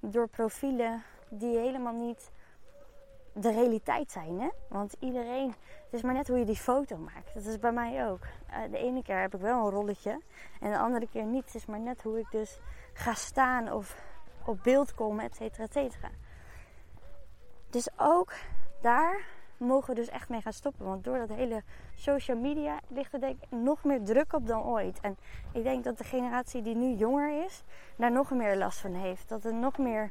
door 0.01 0.29
profielen 0.29 1.03
die 1.29 1.59
helemaal 1.59 1.93
niet 1.93 2.31
de 3.33 3.51
realiteit 3.51 4.11
zijn. 4.11 4.41
Hè? 4.41 4.49
Want 4.69 4.97
iedereen, 4.99 5.49
het 5.85 5.93
is 5.93 6.03
maar 6.03 6.15
net 6.15 6.29
hoe 6.29 6.39
je 6.39 6.45
die 6.45 6.57
foto 6.57 6.97
maakt. 6.97 7.35
Dat 7.35 7.45
is 7.45 7.59
bij 7.59 7.73
mij 7.73 8.09
ook. 8.09 8.21
Uh, 8.51 8.57
de 8.71 8.79
ene 8.79 9.03
keer 9.03 9.21
heb 9.21 9.35
ik 9.35 9.41
wel 9.41 9.67
een 9.67 9.73
rolletje 9.73 10.21
en 10.61 10.71
de 10.71 10.79
andere 10.79 11.09
keer 11.09 11.25
niet. 11.25 11.45
Het 11.45 11.55
is 11.55 11.67
maar 11.67 11.81
net 11.81 12.03
hoe 12.03 12.19
ik 12.19 12.31
dus 12.31 12.61
ga 12.93 13.15
staan 13.15 13.73
of 13.73 14.03
op 14.45 14.63
beeld 14.63 14.95
kom, 14.95 15.21
et 15.21 15.37
cetera, 15.37 15.65
et 15.65 15.73
cetera. 15.73 16.11
Dus 17.71 17.89
ook 17.97 18.33
daar 18.81 19.21
mogen 19.59 19.95
we 19.95 20.01
dus 20.01 20.09
echt 20.09 20.29
mee 20.29 20.41
gaan 20.41 20.53
stoppen. 20.53 20.87
Want 20.87 21.05
door 21.05 21.19
dat 21.19 21.29
hele 21.29 21.63
social 21.95 22.37
media 22.37 22.81
ligt 22.89 23.13
er 23.13 23.21
denk 23.21 23.43
ik 23.43 23.51
nog 23.51 23.85
meer 23.85 24.05
druk 24.05 24.33
op 24.33 24.47
dan 24.47 24.63
ooit. 24.63 25.01
En 25.01 25.17
ik 25.53 25.63
denk 25.63 25.85
dat 25.85 25.99
de 25.99 26.05
generatie 26.05 26.63
die 26.63 26.77
nu 26.77 26.95
jonger 26.95 27.45
is, 27.45 27.63
daar 27.97 28.13
nog 28.13 28.31
meer 28.31 28.57
last 28.57 28.79
van 28.79 28.95
heeft. 28.95 29.29
Dat 29.29 29.45
er 29.45 29.55
nog 29.55 29.79
meer 29.79 30.11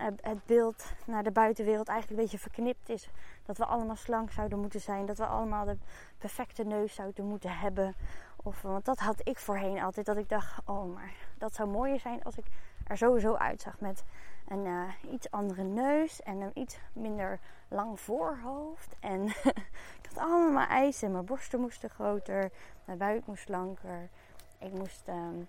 uh, 0.00 0.06
het 0.20 0.46
beeld 0.46 0.84
naar 1.06 1.22
de 1.22 1.30
buitenwereld 1.30 1.88
eigenlijk 1.88 2.18
een 2.18 2.26
beetje 2.26 2.42
verknipt 2.42 2.88
is. 2.88 3.10
Dat 3.46 3.58
we 3.58 3.64
allemaal 3.64 3.96
slank 3.96 4.30
zouden 4.30 4.58
moeten 4.58 4.80
zijn. 4.80 5.06
Dat 5.06 5.18
we 5.18 5.26
allemaal 5.26 5.64
de 5.64 5.76
perfecte 6.18 6.64
neus 6.64 6.94
zouden 6.94 7.24
moeten 7.24 7.50
hebben. 7.50 7.94
Want 8.62 8.84
dat 8.84 8.98
had 8.98 9.20
ik 9.22 9.38
voorheen 9.38 9.82
altijd. 9.82 10.06
Dat 10.06 10.16
ik 10.16 10.28
dacht, 10.28 10.60
oh 10.64 10.94
maar 10.94 11.12
dat 11.38 11.54
zou 11.54 11.68
mooier 11.68 12.00
zijn 12.00 12.24
als 12.24 12.36
ik 12.36 12.44
er 12.86 12.96
sowieso 12.96 13.34
uitzag 13.34 13.80
met 13.80 14.04
een 14.48 14.66
uh, 14.66 15.12
iets 15.12 15.30
andere 15.30 15.62
neus 15.62 16.22
en 16.22 16.40
een 16.40 16.50
iets 16.54 16.78
minder 16.92 17.38
lang 17.68 18.00
voorhoofd. 18.00 18.96
En 19.00 19.26
ik 20.00 20.08
had 20.08 20.18
allemaal 20.18 20.66
eisen. 20.66 21.12
Mijn 21.12 21.24
borsten 21.24 21.60
moesten 21.60 21.90
groter, 21.90 22.50
mijn 22.84 22.98
buik 22.98 23.26
moest 23.26 23.42
slanker. 23.42 24.08
Ik 24.58 24.72
moest, 24.72 25.08
um, 25.08 25.48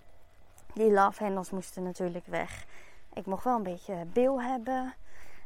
die 0.74 0.91
love 0.91 1.24
handles 1.24 1.50
moesten 1.50 1.84
natuurlijk 1.84 2.25
weg. 2.25 2.65
Ik 3.13 3.25
mocht 3.25 3.44
wel 3.44 3.56
een 3.56 3.63
beetje 3.63 4.06
bil 4.06 4.41
hebben. 4.41 4.94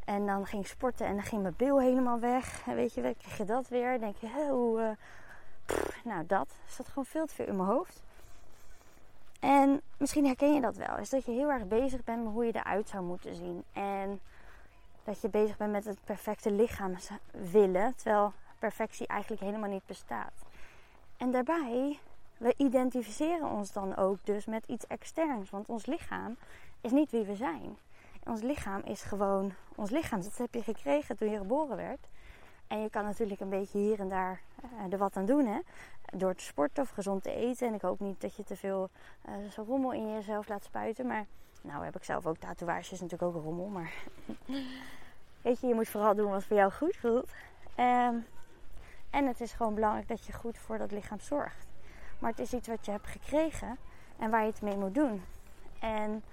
En 0.05 0.25
dan 0.25 0.45
ging 0.45 0.63
ik 0.63 0.69
sporten 0.69 1.05
en 1.05 1.15
dan 1.15 1.23
ging 1.23 1.41
mijn 1.41 1.55
bil 1.57 1.81
helemaal 1.81 2.19
weg. 2.19 2.67
En 2.67 2.75
weet 2.75 2.93
je, 2.93 3.01
dan 3.01 3.17
kreeg 3.17 3.37
je 3.37 3.45
dat 3.45 3.67
weer. 3.67 3.91
Dan 3.91 3.99
denk 3.99 4.15
je, 4.15 4.47
hoe... 4.49 4.79
Uh, 4.79 4.89
nou, 6.03 6.25
dat 6.25 6.47
zat 6.67 6.87
gewoon 6.87 7.05
veel 7.05 7.25
te 7.25 7.35
veel 7.35 7.47
in 7.47 7.55
mijn 7.55 7.69
hoofd. 7.69 8.01
En 9.39 9.81
misschien 9.97 10.25
herken 10.25 10.53
je 10.53 10.61
dat 10.61 10.75
wel. 10.75 10.97
Is 10.97 11.09
dat 11.09 11.25
je 11.25 11.31
heel 11.31 11.51
erg 11.51 11.67
bezig 11.67 12.03
bent 12.03 12.23
met 12.23 12.33
hoe 12.33 12.45
je 12.45 12.55
eruit 12.55 12.89
zou 12.89 13.03
moeten 13.03 13.35
zien. 13.35 13.63
En 13.73 14.19
dat 15.03 15.21
je 15.21 15.29
bezig 15.29 15.57
bent 15.57 15.71
met 15.71 15.85
het 15.85 15.97
perfecte 16.03 16.51
lichaam 16.51 16.95
willen. 17.31 17.95
Terwijl 17.95 18.33
perfectie 18.59 19.07
eigenlijk 19.07 19.41
helemaal 19.41 19.69
niet 19.69 19.85
bestaat. 19.85 20.33
En 21.17 21.31
daarbij, 21.31 21.99
we 22.37 22.53
identificeren 22.57 23.49
ons 23.49 23.71
dan 23.71 23.95
ook 23.95 24.17
dus 24.23 24.45
met 24.45 24.63
iets 24.67 24.87
externs. 24.87 25.49
Want 25.49 25.67
ons 25.67 25.85
lichaam 25.85 26.37
is 26.81 26.91
niet 26.91 27.11
wie 27.11 27.25
we 27.25 27.35
zijn. 27.35 27.77
Ons 28.23 28.41
lichaam 28.41 28.81
is 28.81 29.01
gewoon 29.01 29.53
ons 29.75 29.89
lichaam. 29.89 30.21
Dat 30.21 30.37
heb 30.37 30.53
je 30.53 30.63
gekregen 30.63 31.17
toen 31.17 31.29
je 31.29 31.37
geboren 31.37 31.75
werd. 31.75 32.07
En 32.73 32.81
je 32.81 32.89
kan 32.89 33.03
natuurlijk 33.03 33.41
een 33.41 33.49
beetje 33.49 33.77
hier 33.77 33.99
en 33.99 34.09
daar 34.09 34.41
uh, 34.63 34.93
er 34.93 34.97
wat 34.97 35.17
aan 35.17 35.25
doen. 35.25 35.45
Hè? 35.45 35.59
Door 36.13 36.35
te 36.35 36.43
sporten 36.43 36.83
of 36.83 36.89
gezond 36.89 37.23
te 37.23 37.33
eten. 37.33 37.67
En 37.67 37.73
ik 37.73 37.81
hoop 37.81 37.99
niet 37.99 38.21
dat 38.21 38.35
je 38.35 38.43
te 38.43 38.55
veel 38.55 38.89
zo 39.51 39.63
rommel 39.67 39.91
in 39.91 40.13
jezelf 40.13 40.47
laat 40.47 40.63
spuiten. 40.63 41.07
Maar 41.07 41.25
nou 41.61 41.83
heb 41.83 41.95
ik 41.95 42.03
zelf 42.03 42.25
ook 42.25 42.37
tatoeages, 42.37 43.01
natuurlijk 43.01 43.21
ook 43.21 43.43
rommel. 43.43 43.67
Maar 43.67 43.93
weet 45.41 45.59
je, 45.59 45.67
je 45.67 45.73
moet 45.73 45.89
vooral 45.89 46.15
doen 46.15 46.31
wat 46.31 46.43
voor 46.43 46.57
jou 46.57 46.71
goed 46.71 46.95
voelt. 46.95 47.31
Um, 47.79 48.25
en 49.09 49.27
het 49.27 49.41
is 49.41 49.51
gewoon 49.51 49.75
belangrijk 49.75 50.07
dat 50.07 50.25
je 50.25 50.33
goed 50.33 50.57
voor 50.57 50.77
dat 50.77 50.91
lichaam 50.91 51.19
zorgt. 51.19 51.67
Maar 52.19 52.29
het 52.29 52.39
is 52.39 52.53
iets 52.53 52.67
wat 52.67 52.85
je 52.85 52.91
hebt 52.91 53.07
gekregen 53.07 53.77
en 54.17 54.29
waar 54.29 54.41
je 54.41 54.51
het 54.51 54.61
mee 54.61 54.77
moet 54.77 54.95
doen. 54.95 55.23
En 55.79 56.23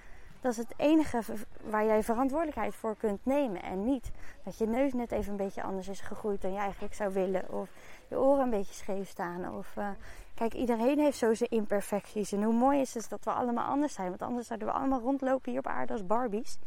dat 0.40 0.52
is 0.52 0.56
het 0.56 0.74
enige 0.76 1.22
waar 1.62 1.84
jij 1.84 2.02
verantwoordelijkheid 2.02 2.74
voor 2.74 2.96
kunt 2.96 3.24
nemen. 3.26 3.62
En 3.62 3.84
niet 3.84 4.10
dat 4.44 4.58
je 4.58 4.66
neus 4.66 4.92
net 4.92 5.12
even 5.12 5.30
een 5.30 5.36
beetje 5.36 5.62
anders 5.62 5.88
is 5.88 6.00
gegroeid 6.00 6.42
dan 6.42 6.52
je 6.52 6.58
eigenlijk 6.58 6.94
zou 6.94 7.12
willen. 7.12 7.52
Of 7.52 7.68
je 8.08 8.18
oren 8.18 8.42
een 8.42 8.50
beetje 8.50 8.74
scheef 8.74 9.08
staan. 9.08 9.56
Of 9.56 9.76
uh, 9.76 9.88
kijk, 10.34 10.54
iedereen 10.54 10.98
heeft 10.98 11.18
zo 11.18 11.34
zijn 11.34 11.50
imperfecties. 11.50 12.32
En 12.32 12.42
hoe 12.42 12.54
mooi 12.54 12.80
is 12.80 12.94
het 12.94 13.08
dat 13.08 13.24
we 13.24 13.30
allemaal 13.30 13.66
anders 13.66 13.94
zijn. 13.94 14.08
Want 14.08 14.22
anders 14.22 14.46
zouden 14.46 14.68
we 14.68 14.74
allemaal 14.74 15.00
rondlopen 15.00 15.50
hier 15.50 15.60
op 15.60 15.66
aarde 15.66 15.92
als 15.92 16.06
Barbies. 16.06 16.58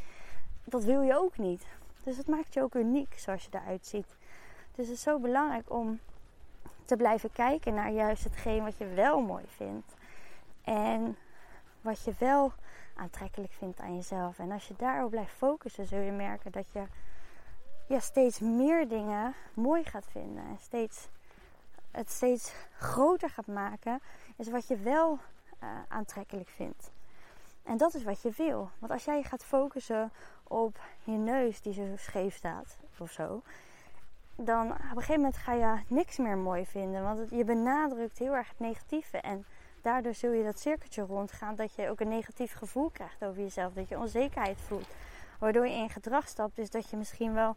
Dat 0.64 0.84
wil 0.84 1.02
je 1.02 1.18
ook 1.18 1.38
niet. 1.38 1.66
Dus 2.04 2.18
het 2.18 2.28
maakt 2.28 2.54
je 2.54 2.62
ook 2.62 2.76
uniek 2.76 3.14
zoals 3.18 3.44
je 3.44 3.50
eruit 3.52 3.86
ziet. 3.86 4.16
Dus 4.76 4.88
het 4.88 4.96
is 4.96 5.02
zo 5.02 5.20
belangrijk 5.20 5.72
om 5.72 6.00
te 6.86 6.96
blijven 6.96 7.32
kijken 7.32 7.74
naar 7.74 7.92
juist 7.92 8.24
hetgeen 8.24 8.64
wat 8.64 8.78
je 8.78 8.88
wel 8.88 9.22
mooi 9.22 9.44
vindt. 9.48 9.96
En 10.64 11.18
wat 11.82 12.04
je 12.04 12.14
wel 12.18 12.54
aantrekkelijk 12.96 13.54
vindt 13.54 13.80
aan 13.80 13.96
jezelf. 13.96 14.40
En 14.40 14.52
als 14.52 14.68
je 14.68 14.74
daarop 14.78 15.10
blijft 15.10 15.34
focussen, 15.34 15.86
zul 15.86 16.00
je 16.00 16.12
merken 16.12 16.52
dat 16.52 16.72
je 16.72 16.84
ja, 17.88 18.00
steeds 18.00 18.40
meer 18.40 18.88
dingen 18.88 19.34
mooi 19.54 19.84
gaat 19.84 20.06
vinden. 20.12 20.44
En 20.44 20.58
steeds, 20.62 21.08
het 21.92 22.12
steeds 22.12 22.54
groter 22.78 23.30
gaat 23.30 23.48
maken, 23.48 24.02
is 24.36 24.50
wat 24.50 24.68
je 24.68 24.78
wel 24.78 25.20
uh, 25.64 25.70
aantrekkelijk 25.88 26.50
vindt. 26.50 26.92
En 27.64 27.78
dat 27.78 27.94
is 27.94 28.04
wat 28.04 28.22
je 28.22 28.32
wil. 28.38 28.70
Want 28.80 28.92
als 28.92 29.06
jij 29.06 29.24
gaat 29.24 29.44
focussen 29.44 30.12
op 30.44 30.80
je 31.04 31.12
neus 31.12 31.62
die 31.62 31.74
zo 31.74 31.84
scheef 31.96 32.36
staat 32.36 32.78
of 32.98 33.12
zo, 33.12 33.42
dan 34.36 34.72
op 34.72 34.78
een 34.78 34.90
gegeven 34.94 35.16
moment 35.16 35.38
ga 35.38 35.54
je 35.54 35.82
niks 35.88 36.18
meer 36.18 36.38
mooi 36.38 36.66
vinden. 36.66 37.04
Want 37.04 37.30
je 37.30 37.44
benadrukt 37.44 38.18
heel 38.18 38.36
erg 38.36 38.50
het 38.50 38.60
negatieve. 38.60 39.18
En 39.18 39.46
daardoor 39.84 40.14
zul 40.14 40.32
je 40.32 40.44
dat 40.44 40.60
cirkeltje 40.60 41.02
rondgaan. 41.02 41.56
Dat 41.56 41.76
je 41.76 41.90
ook 41.90 42.00
een 42.00 42.08
negatief 42.08 42.54
gevoel 42.54 42.90
krijgt 42.90 43.24
over 43.24 43.42
jezelf. 43.42 43.74
Dat 43.74 43.90
je 43.90 43.98
onzekerheid 43.98 44.58
voelt. 44.62 44.88
Waardoor 45.40 45.68
je 45.68 45.74
in 45.74 45.90
gedrag 45.90 46.28
stapt. 46.28 46.56
Dus 46.56 46.70
dat 46.70 46.90
je 46.90 46.98
misschien 46.98 47.34
wel 47.34 47.56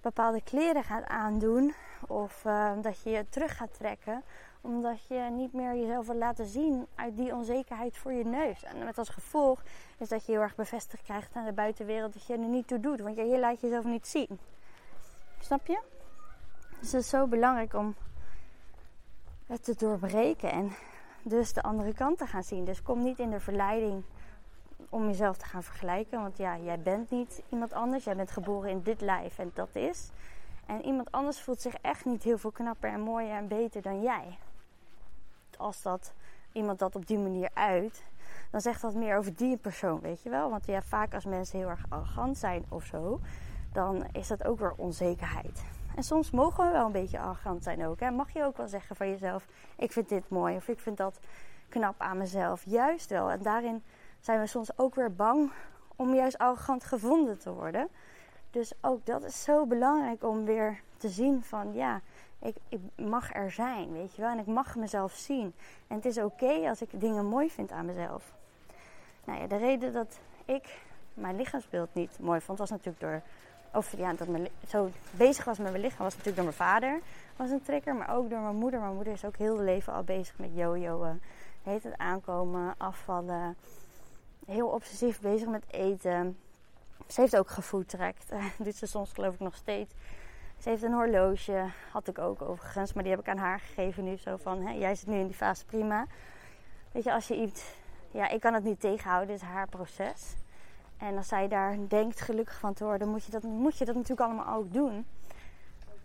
bepaalde 0.00 0.42
kleren 0.42 0.84
gaat 0.84 1.04
aandoen. 1.04 1.74
Of 2.06 2.44
uh, 2.44 2.72
dat 2.82 3.02
je 3.02 3.10
je 3.10 3.28
terug 3.28 3.56
gaat 3.56 3.74
trekken. 3.74 4.22
Omdat 4.60 5.06
je 5.06 5.28
niet 5.30 5.52
meer 5.52 5.74
jezelf 5.74 6.06
wil 6.06 6.16
laten 6.16 6.46
zien 6.46 6.86
uit 6.94 7.16
die 7.16 7.34
onzekerheid 7.34 7.96
voor 7.96 8.12
je 8.12 8.24
neus. 8.24 8.64
En 8.64 8.84
met 8.84 8.98
als 8.98 9.08
gevolg 9.08 9.62
is 9.98 10.08
dat 10.08 10.26
je 10.26 10.32
heel 10.32 10.40
erg 10.40 10.54
bevestigd 10.54 11.02
krijgt 11.02 11.34
aan 11.34 11.44
de 11.44 11.52
buitenwereld 11.52 12.12
dat 12.12 12.26
je 12.26 12.32
er 12.32 12.38
niet 12.38 12.66
toe 12.66 12.80
doet. 12.80 13.00
Want 13.00 13.16
je 13.16 13.38
laat 13.38 13.60
jezelf 13.60 13.84
niet 13.84 14.06
zien. 14.06 14.38
Snap 15.40 15.66
je? 15.66 15.80
Dus 16.80 16.92
het 16.92 17.02
is 17.02 17.08
zo 17.08 17.26
belangrijk 17.26 17.74
om 17.74 17.94
het 19.46 19.64
te 19.64 19.74
doorbreken 19.74 20.50
en 20.50 20.72
dus 21.22 21.52
de 21.52 21.62
andere 21.62 21.94
kant 21.94 22.18
te 22.18 22.26
gaan 22.26 22.42
zien. 22.42 22.64
Dus 22.64 22.82
kom 22.82 23.02
niet 23.02 23.18
in 23.18 23.30
de 23.30 23.40
verleiding 23.40 24.02
om 24.88 25.06
jezelf 25.06 25.36
te 25.36 25.44
gaan 25.44 25.62
vergelijken. 25.62 26.20
Want 26.20 26.36
ja, 26.36 26.58
jij 26.58 26.80
bent 26.80 27.10
niet 27.10 27.42
iemand 27.48 27.72
anders. 27.72 28.04
Jij 28.04 28.16
bent 28.16 28.30
geboren 28.30 28.70
in 28.70 28.82
dit 28.82 29.00
lijf 29.00 29.38
en 29.38 29.50
dat 29.54 29.76
is. 29.76 30.10
En 30.66 30.84
iemand 30.84 31.10
anders 31.10 31.40
voelt 31.40 31.60
zich 31.60 31.74
echt 31.74 32.04
niet 32.04 32.22
heel 32.22 32.38
veel 32.38 32.50
knapper 32.50 32.90
en 32.90 33.00
mooier 33.00 33.36
en 33.36 33.48
beter 33.48 33.82
dan 33.82 34.02
jij. 34.02 34.38
Als 35.56 35.82
dat 35.82 36.12
iemand 36.52 36.78
dat 36.78 36.96
op 36.96 37.06
die 37.06 37.18
manier 37.18 37.50
uit, 37.54 38.04
dan 38.50 38.60
zegt 38.60 38.82
dat 38.82 38.94
meer 38.94 39.16
over 39.16 39.36
die 39.36 39.56
persoon, 39.56 40.00
weet 40.00 40.22
je 40.22 40.30
wel. 40.30 40.50
Want 40.50 40.66
ja, 40.66 40.82
vaak 40.82 41.14
als 41.14 41.24
mensen 41.24 41.58
heel 41.58 41.68
erg 41.68 41.84
arrogant 41.88 42.38
zijn 42.38 42.64
of 42.68 42.84
zo, 42.84 43.20
dan 43.72 44.06
is 44.12 44.28
dat 44.28 44.44
ook 44.44 44.58
weer 44.58 44.74
onzekerheid. 44.76 45.64
En 45.96 46.02
soms 46.02 46.30
mogen 46.30 46.66
we 46.66 46.72
wel 46.72 46.86
een 46.86 46.92
beetje 46.92 47.18
arrogant 47.18 47.62
zijn 47.62 47.86
ook. 47.86 48.00
Hè? 48.00 48.10
Mag 48.10 48.32
je 48.32 48.44
ook 48.44 48.56
wel 48.56 48.68
zeggen 48.68 48.96
van 48.96 49.08
jezelf: 49.08 49.46
ik 49.76 49.92
vind 49.92 50.08
dit 50.08 50.28
mooi 50.28 50.56
of 50.56 50.68
ik 50.68 50.78
vind 50.78 50.96
dat 50.96 51.20
knap 51.68 52.00
aan 52.00 52.18
mezelf. 52.18 52.62
Juist 52.66 53.10
wel. 53.10 53.30
En 53.30 53.42
daarin 53.42 53.82
zijn 54.20 54.40
we 54.40 54.46
soms 54.46 54.78
ook 54.78 54.94
weer 54.94 55.14
bang 55.14 55.52
om 55.96 56.14
juist 56.14 56.38
arrogant 56.38 56.84
gevonden 56.84 57.38
te 57.38 57.52
worden. 57.52 57.88
Dus 58.50 58.72
ook 58.80 59.06
dat 59.06 59.24
is 59.24 59.42
zo 59.42 59.66
belangrijk 59.66 60.24
om 60.24 60.44
weer 60.44 60.80
te 60.96 61.08
zien 61.08 61.42
van 61.42 61.74
ja, 61.74 62.00
ik, 62.38 62.56
ik 62.68 62.80
mag 62.96 63.34
er 63.34 63.50
zijn, 63.50 63.92
weet 63.92 64.14
je 64.14 64.22
wel. 64.22 64.30
En 64.30 64.38
ik 64.38 64.46
mag 64.46 64.76
mezelf 64.76 65.12
zien. 65.12 65.54
En 65.86 65.96
het 65.96 66.04
is 66.04 66.18
oké 66.18 66.68
als 66.68 66.82
ik 66.82 67.00
dingen 67.00 67.26
mooi 67.26 67.50
vind 67.50 67.72
aan 67.72 67.86
mezelf. 67.86 68.32
Nou 69.24 69.40
ja, 69.40 69.46
de 69.46 69.56
reden 69.56 69.92
dat 69.92 70.18
ik 70.44 70.80
mijn 71.14 71.36
lichaamsbeeld 71.36 71.94
niet 71.94 72.18
mooi 72.18 72.40
vond, 72.40 72.58
was 72.58 72.70
natuurlijk 72.70 73.00
door 73.00 73.22
of 73.72 73.96
ja, 73.96 74.12
dat 74.12 74.28
mijn, 74.28 74.48
zo 74.68 74.90
bezig 75.10 75.44
was 75.44 75.58
met 75.58 75.70
mijn 75.70 75.82
lichaam, 75.82 76.04
was 76.04 76.16
natuurlijk 76.16 76.36
door 76.36 76.44
mijn 76.44 76.70
vader. 76.70 77.00
Was 77.36 77.50
een 77.50 77.62
trigger, 77.62 77.94
maar 77.94 78.16
ook 78.16 78.30
door 78.30 78.40
mijn 78.40 78.56
moeder. 78.56 78.80
Mijn 78.80 78.94
moeder 78.94 79.12
is 79.12 79.24
ook 79.24 79.36
heel 79.36 79.56
het 79.56 79.64
leven 79.64 79.92
al 79.92 80.02
bezig 80.02 80.38
met 80.38 80.50
jojoen. 80.54 81.20
Heet 81.62 81.82
het 81.82 81.98
aankomen, 81.98 82.74
afvallen. 82.76 83.56
Heel 84.46 84.68
obsessief 84.68 85.20
bezig 85.20 85.48
met 85.48 85.64
eten. 85.70 86.38
Ze 87.06 87.20
heeft 87.20 87.36
ook 87.36 87.50
gefoodtrekt. 87.50 88.32
Doet 88.64 88.76
ze 88.76 88.86
soms 88.86 89.12
geloof 89.12 89.34
ik 89.34 89.40
nog 89.40 89.54
steeds. 89.54 89.94
Ze 90.58 90.68
heeft 90.68 90.82
een 90.82 90.92
horloge. 90.92 91.70
Had 91.90 92.08
ik 92.08 92.18
ook 92.18 92.42
overigens. 92.42 92.92
Maar 92.92 93.02
die 93.02 93.12
heb 93.12 93.20
ik 93.20 93.28
aan 93.28 93.38
haar 93.38 93.60
gegeven 93.60 94.04
nu. 94.04 94.16
Zo 94.16 94.36
van, 94.36 94.66
hè, 94.66 94.72
jij 94.72 94.94
zit 94.94 95.06
nu 95.06 95.18
in 95.18 95.26
die 95.26 95.36
fase 95.36 95.64
prima. 95.64 96.06
Weet 96.92 97.04
je, 97.04 97.12
als 97.12 97.28
je 97.28 97.36
iets... 97.36 97.74
Ja, 98.10 98.28
ik 98.28 98.40
kan 98.40 98.54
het 98.54 98.64
niet 98.64 98.80
tegenhouden. 98.80 99.34
Het 99.34 99.42
is 99.42 99.48
haar 99.48 99.68
proces. 99.68 100.34
En 101.02 101.16
als 101.16 101.28
zij 101.28 101.48
daar 101.48 101.76
denkt 101.88 102.20
gelukkig 102.20 102.58
van 102.58 102.74
te 102.74 102.84
worden, 102.84 103.08
moet 103.08 103.24
je 103.24 103.30
dat, 103.30 103.42
moet 103.42 103.78
je 103.78 103.84
dat 103.84 103.94
natuurlijk 103.94 104.20
allemaal 104.20 104.54
ook 104.54 104.72
doen. 104.72 105.06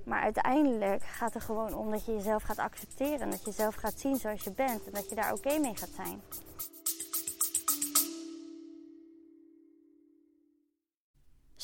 Maar 0.04 0.22
uiteindelijk 0.22 1.04
gaat 1.04 1.34
het 1.34 1.44
gewoon 1.44 1.74
om 1.74 1.92
dat 1.92 2.06
je 2.06 2.14
jezelf 2.14 2.44
gaat 2.44 2.58
accepteren. 2.58 3.20
En 3.20 3.30
dat 3.30 3.40
je 3.40 3.46
jezelf 3.46 3.76
gaat 3.76 4.00
zien 4.00 4.16
zoals 4.16 4.44
je 4.44 4.52
bent. 4.52 4.86
En 4.86 4.92
dat 4.92 5.10
je 5.10 5.16
daar 5.16 5.34
oké 5.34 5.60
mee 5.60 5.76
gaat 5.76 5.90
zijn. 5.96 6.22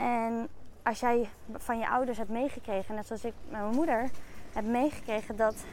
En 0.00 0.48
als 0.82 1.00
jij 1.00 1.28
van 1.52 1.78
je 1.78 1.88
ouders 1.88 2.18
hebt 2.18 2.30
meegekregen, 2.30 2.94
net 2.94 3.06
zoals 3.06 3.24
ik 3.24 3.32
met 3.48 3.60
mijn 3.60 3.74
moeder 3.74 4.10
heb 4.52 4.64
meegekregen 4.64 5.36
dat, 5.36 5.64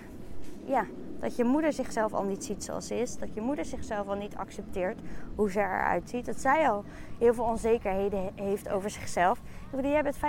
ja, 0.65 0.85
dat 1.19 1.35
je 1.35 1.43
moeder 1.43 1.73
zichzelf 1.73 2.13
al 2.13 2.23
niet 2.23 2.43
ziet 2.43 2.63
zoals 2.63 2.87
ze 2.87 2.95
is. 2.95 3.17
Dat 3.17 3.33
je 3.33 3.41
moeder 3.41 3.65
zichzelf 3.65 4.07
al 4.07 4.15
niet 4.15 4.35
accepteert 4.35 4.99
hoe 5.35 5.51
ze 5.51 5.59
eruit 5.59 6.09
ziet. 6.09 6.25
Dat 6.25 6.39
zij 6.39 6.69
al 6.69 6.83
heel 7.19 7.33
veel 7.33 7.43
onzekerheden 7.43 8.31
heeft 8.35 8.69
over 8.69 8.89
zichzelf. 8.89 9.37
Ik 9.37 9.75
bedoel, 9.75 9.91
jij 9.91 10.03
bent 10.03 10.17
50% 10.17 10.19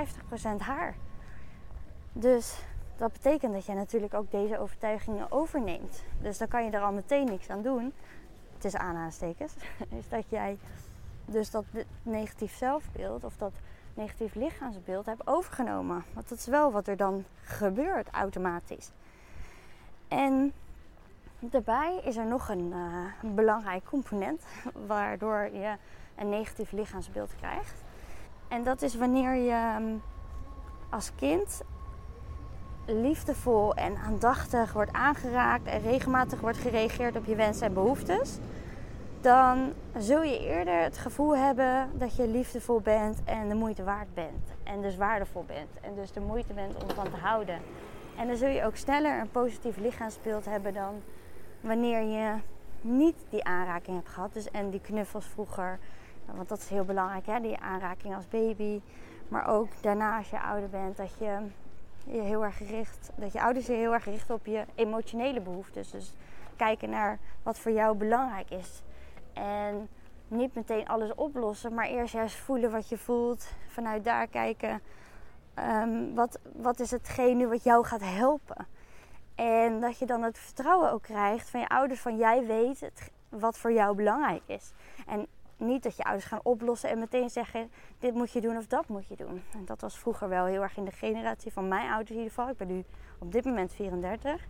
haar. 0.58 0.94
Dus 2.12 2.58
dat 2.96 3.12
betekent 3.12 3.52
dat 3.52 3.66
jij 3.66 3.74
natuurlijk 3.74 4.14
ook 4.14 4.30
deze 4.30 4.58
overtuigingen 4.58 5.32
overneemt. 5.32 6.04
Dus 6.20 6.38
dan 6.38 6.48
kan 6.48 6.64
je 6.64 6.70
er 6.70 6.82
al 6.82 6.92
meteen 6.92 7.26
niks 7.26 7.48
aan 7.48 7.62
doen. 7.62 7.92
Het 8.54 8.64
is 8.64 8.76
aanhalingstekens. 8.76 9.54
Is 9.98 10.08
dat 10.08 10.24
jij 10.28 10.58
dus 11.24 11.50
dat 11.50 11.64
negatief 12.02 12.56
zelfbeeld 12.56 13.24
of 13.24 13.36
dat 13.36 13.52
negatief 13.98 14.34
lichaamsbeeld 14.34 15.06
heb 15.06 15.22
overgenomen. 15.24 16.04
Want 16.14 16.28
dat 16.28 16.38
is 16.38 16.46
wel 16.46 16.72
wat 16.72 16.86
er 16.86 16.96
dan 16.96 17.24
gebeurt 17.42 18.08
automatisch. 18.10 18.90
En 20.08 20.52
daarbij 21.38 22.00
is 22.04 22.16
er 22.16 22.26
nog 22.26 22.48
een, 22.48 22.72
uh, 22.72 23.32
belangrijk 23.34 23.84
component 23.84 24.42
waardoor 24.86 25.48
je 25.52 25.76
een 26.16 26.28
negatief 26.28 26.72
lichaamsbeeld 26.72 27.36
krijgt. 27.36 27.74
En 28.48 28.64
dat 28.64 28.82
is 28.82 28.94
wanneer 28.94 29.34
je 29.34 29.50
ehm, 29.50 29.96
als 30.90 31.12
kind 31.14 31.62
liefdevol 32.86 33.74
en 33.74 33.96
aandachtig 33.96 34.72
wordt 34.72 34.92
aangeraakt 34.92 35.66
en 35.66 35.80
regelmatig 35.80 36.40
wordt 36.40 36.58
gereageerd 36.58 37.16
op 37.16 37.24
je 37.24 37.34
wensen 37.34 37.66
en 37.66 37.74
behoeftes, 37.74 38.38
dan 39.20 39.72
zul 39.96 40.22
je 40.22 40.38
eerder 40.38 40.82
het 40.82 40.98
gevoel 40.98 41.36
hebben 41.36 41.90
dat 41.92 42.16
je 42.16 42.28
liefdevol 42.28 42.80
bent 42.80 43.18
en 43.24 43.48
de 43.48 43.54
moeite 43.54 43.84
waard 43.84 44.14
bent. 44.14 44.52
En 44.62 44.82
dus 44.82 44.96
waardevol 44.96 45.44
bent 45.46 45.68
en 45.80 45.94
dus 45.94 46.12
de 46.12 46.20
moeite 46.20 46.52
bent 46.52 46.82
om 46.82 46.90
van 46.90 47.10
te 47.10 47.16
houden. 47.16 47.60
En 48.16 48.26
dan 48.26 48.36
zul 48.36 48.48
je 48.48 48.64
ook 48.64 48.76
sneller 48.76 49.20
een 49.20 49.30
positief 49.30 49.76
lichaamsbeeld 49.76 50.44
hebben 50.44 50.74
dan 50.74 51.02
wanneer 51.60 52.02
je 52.02 52.34
niet 52.80 53.16
die 53.30 53.44
aanraking 53.44 53.96
hebt 53.96 54.08
gehad. 54.08 54.32
Dus 54.32 54.50
en 54.50 54.70
die 54.70 54.80
knuffels 54.80 55.26
vroeger. 55.26 55.78
Want 56.24 56.48
dat 56.48 56.58
is 56.58 56.68
heel 56.68 56.84
belangrijk, 56.84 57.26
hè? 57.26 57.40
die 57.40 57.58
aanraking 57.58 58.14
als 58.14 58.28
baby. 58.28 58.80
Maar 59.28 59.48
ook 59.48 59.68
daarna 59.80 60.16
als 60.16 60.30
je 60.30 60.40
ouder 60.40 60.68
bent, 60.68 60.96
dat 60.96 61.10
je 61.18 61.38
je 62.04 62.20
heel 62.20 62.44
erg 62.44 62.56
gericht, 62.56 63.10
dat 63.14 63.32
je 63.32 63.40
ouders 63.40 63.66
je 63.66 63.72
heel 63.72 63.92
erg 63.92 64.04
richten 64.04 64.34
op 64.34 64.46
je 64.46 64.64
emotionele 64.74 65.40
behoeftes. 65.40 65.90
Dus 65.90 66.12
kijken 66.56 66.90
naar 66.90 67.18
wat 67.42 67.58
voor 67.58 67.72
jou 67.72 67.96
belangrijk 67.96 68.50
is. 68.50 68.82
En 69.38 69.88
niet 70.28 70.54
meteen 70.54 70.88
alles 70.88 71.14
oplossen, 71.14 71.74
maar 71.74 71.86
eerst 71.86 72.12
juist 72.12 72.36
voelen 72.36 72.70
wat 72.70 72.88
je 72.88 72.98
voelt. 72.98 73.48
Vanuit 73.66 74.04
daar 74.04 74.26
kijken, 74.26 74.80
um, 75.54 76.14
wat, 76.14 76.38
wat 76.56 76.80
is 76.80 76.90
hetgene 76.90 77.46
wat 77.48 77.64
jou 77.64 77.84
gaat 77.84 78.02
helpen. 78.04 78.66
En 79.34 79.80
dat 79.80 79.98
je 79.98 80.06
dan 80.06 80.22
het 80.22 80.38
vertrouwen 80.38 80.92
ook 80.92 81.02
krijgt 81.02 81.50
van 81.50 81.60
je 81.60 81.68
ouders 81.68 82.00
van 82.00 82.16
jij 82.16 82.46
weet 82.46 82.90
wat 83.28 83.58
voor 83.58 83.72
jou 83.72 83.94
belangrijk 83.94 84.42
is. 84.46 84.72
En 85.06 85.26
niet 85.56 85.82
dat 85.82 85.96
je 85.96 86.04
ouders 86.04 86.24
gaan 86.24 86.40
oplossen 86.42 86.90
en 86.90 86.98
meteen 86.98 87.30
zeggen: 87.30 87.70
dit 87.98 88.14
moet 88.14 88.32
je 88.32 88.40
doen 88.40 88.56
of 88.56 88.66
dat 88.66 88.88
moet 88.88 89.06
je 89.06 89.16
doen. 89.16 89.42
En 89.52 89.64
dat 89.64 89.80
was 89.80 89.98
vroeger 89.98 90.28
wel 90.28 90.44
heel 90.44 90.62
erg 90.62 90.76
in 90.76 90.84
de 90.84 90.90
generatie 90.92 91.52
van 91.52 91.68
mijn 91.68 91.88
ouders 91.88 92.10
in 92.10 92.16
ieder 92.16 92.32
geval. 92.32 92.50
Ik 92.50 92.56
ben 92.56 92.68
nu 92.68 92.84
op 93.18 93.32
dit 93.32 93.44
moment 93.44 93.72
34. 93.72 94.46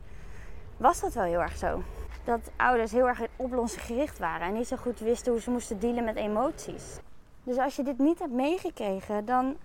Was 0.78 1.00
dat 1.00 1.14
wel 1.14 1.25
heel 1.25 1.40
erg 1.40 1.56
zo? 1.56 1.82
Dat 2.25 2.50
ouders 2.56 2.92
heel 2.92 3.08
erg 3.08 3.20
oplossen 3.37 3.80
gericht 3.80 4.18
waren 4.18 4.47
en 4.47 4.54
niet 4.54 4.66
zo 4.66 4.76
goed 4.76 4.99
wisten 4.99 5.32
hoe 5.32 5.40
ze 5.40 5.50
moesten 5.50 5.78
dealen 5.78 6.04
met 6.04 6.16
emoties. 6.16 6.99
Dus 7.42 7.56
als 7.56 7.76
je 7.76 7.82
dit 7.82 7.99
niet 7.99 8.18
hebt 8.18 8.32
meegekregen, 8.32 9.25
dan 9.25 9.56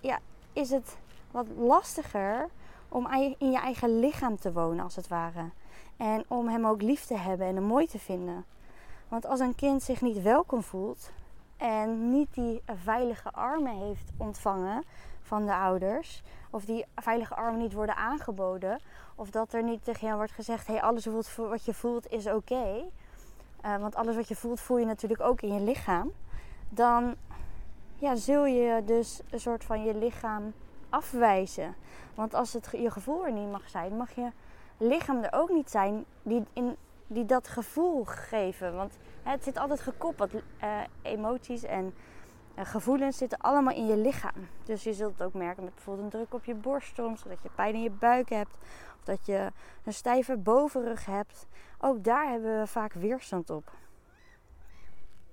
ja, 0.00 0.18
is 0.52 0.70
het 0.70 0.96
wat 1.30 1.46
lastiger 1.56 2.48
om 2.88 3.08
in 3.38 3.50
je 3.50 3.58
eigen 3.58 4.00
lichaam 4.00 4.38
te 4.38 4.52
wonen, 4.52 4.84
als 4.84 4.96
het 4.96 5.08
ware. 5.08 5.50
En 5.96 6.24
om 6.28 6.48
hem 6.48 6.66
ook 6.66 6.82
lief 6.82 7.04
te 7.04 7.16
hebben 7.16 7.46
en 7.46 7.54
hem 7.54 7.64
mooi 7.64 7.86
te 7.86 7.98
vinden. 7.98 8.44
Want 9.08 9.26
als 9.26 9.40
een 9.40 9.54
kind 9.54 9.82
zich 9.82 10.00
niet 10.00 10.22
welkom 10.22 10.62
voelt 10.62 11.10
en 11.56 12.10
niet 12.10 12.34
die 12.34 12.62
veilige 12.84 13.30
armen 13.30 13.76
heeft 13.76 14.10
ontvangen 14.16 14.84
van 15.20 15.46
de 15.46 15.54
ouders, 15.54 16.22
of 16.50 16.64
die 16.64 16.84
veilige 16.94 17.34
armen 17.34 17.60
niet 17.60 17.72
worden 17.72 17.96
aangeboden, 17.96 18.80
of 19.14 19.30
dat 19.30 19.52
er 19.52 19.62
niet 19.62 19.84
tegen 19.84 20.06
jou 20.06 20.16
wordt 20.16 20.32
gezegd: 20.32 20.66
hey, 20.66 20.82
alles 20.82 21.06
wat 21.36 21.64
je 21.64 21.74
voelt 21.74 22.10
is 22.10 22.26
oké. 22.26 22.84
Eh, 23.60 23.76
want 23.76 23.94
alles 23.94 24.16
wat 24.16 24.28
je 24.28 24.36
voelt, 24.36 24.60
voel 24.60 24.78
je 24.78 24.86
natuurlijk 24.86 25.20
ook 25.20 25.40
in 25.40 25.54
je 25.54 25.60
lichaam. 25.60 26.12
Dan 26.68 27.14
ja, 27.98 28.16
zul 28.16 28.44
je 28.44 28.84
dus 28.84 29.20
een 29.30 29.40
soort 29.40 29.64
van 29.64 29.84
je 29.84 29.94
lichaam 29.94 30.52
afwijzen. 30.88 31.74
Want 32.14 32.34
als 32.34 32.52
het 32.52 32.68
je 32.72 32.90
gevoel 32.90 33.26
er 33.26 33.32
niet 33.32 33.50
mag 33.50 33.68
zijn, 33.68 33.96
mag 33.96 34.10
je 34.14 34.30
lichaam 34.76 35.22
er 35.22 35.32
ook 35.32 35.50
niet 35.50 35.70
zijn 35.70 36.04
die 36.22 36.44
in 36.52 36.76
die 37.06 37.26
dat 37.26 37.48
gevoel 37.48 38.04
geven. 38.04 38.76
Want 38.76 38.98
het 39.22 39.44
zit 39.44 39.58
altijd 39.58 39.80
gekoppeld. 39.80 40.34
Uh, 40.34 40.40
emoties 41.02 41.62
en 41.62 41.94
uh, 42.58 42.64
gevoelens 42.64 43.16
zitten 43.16 43.38
allemaal 43.38 43.74
in 43.74 43.86
je 43.86 43.96
lichaam. 43.96 44.48
Dus 44.64 44.82
je 44.82 44.92
zult 44.92 45.12
het 45.12 45.22
ook 45.22 45.34
merken 45.34 45.64
met 45.64 45.74
bijvoorbeeld 45.74 46.04
een 46.04 46.18
druk 46.18 46.34
op 46.34 46.44
je 46.44 46.54
borst 46.54 46.94
soms. 46.94 47.22
Dat 47.22 47.42
je 47.42 47.50
pijn 47.54 47.74
in 47.74 47.82
je 47.82 47.90
buik 47.90 48.28
hebt. 48.28 48.56
Of 48.98 49.04
dat 49.04 49.26
je 49.26 49.52
een 49.84 49.92
stijve 49.92 50.36
bovenrug 50.36 51.06
hebt. 51.06 51.46
Ook 51.78 52.04
daar 52.04 52.28
hebben 52.28 52.60
we 52.60 52.66
vaak 52.66 52.92
weerstand 52.92 53.50
op. 53.50 53.72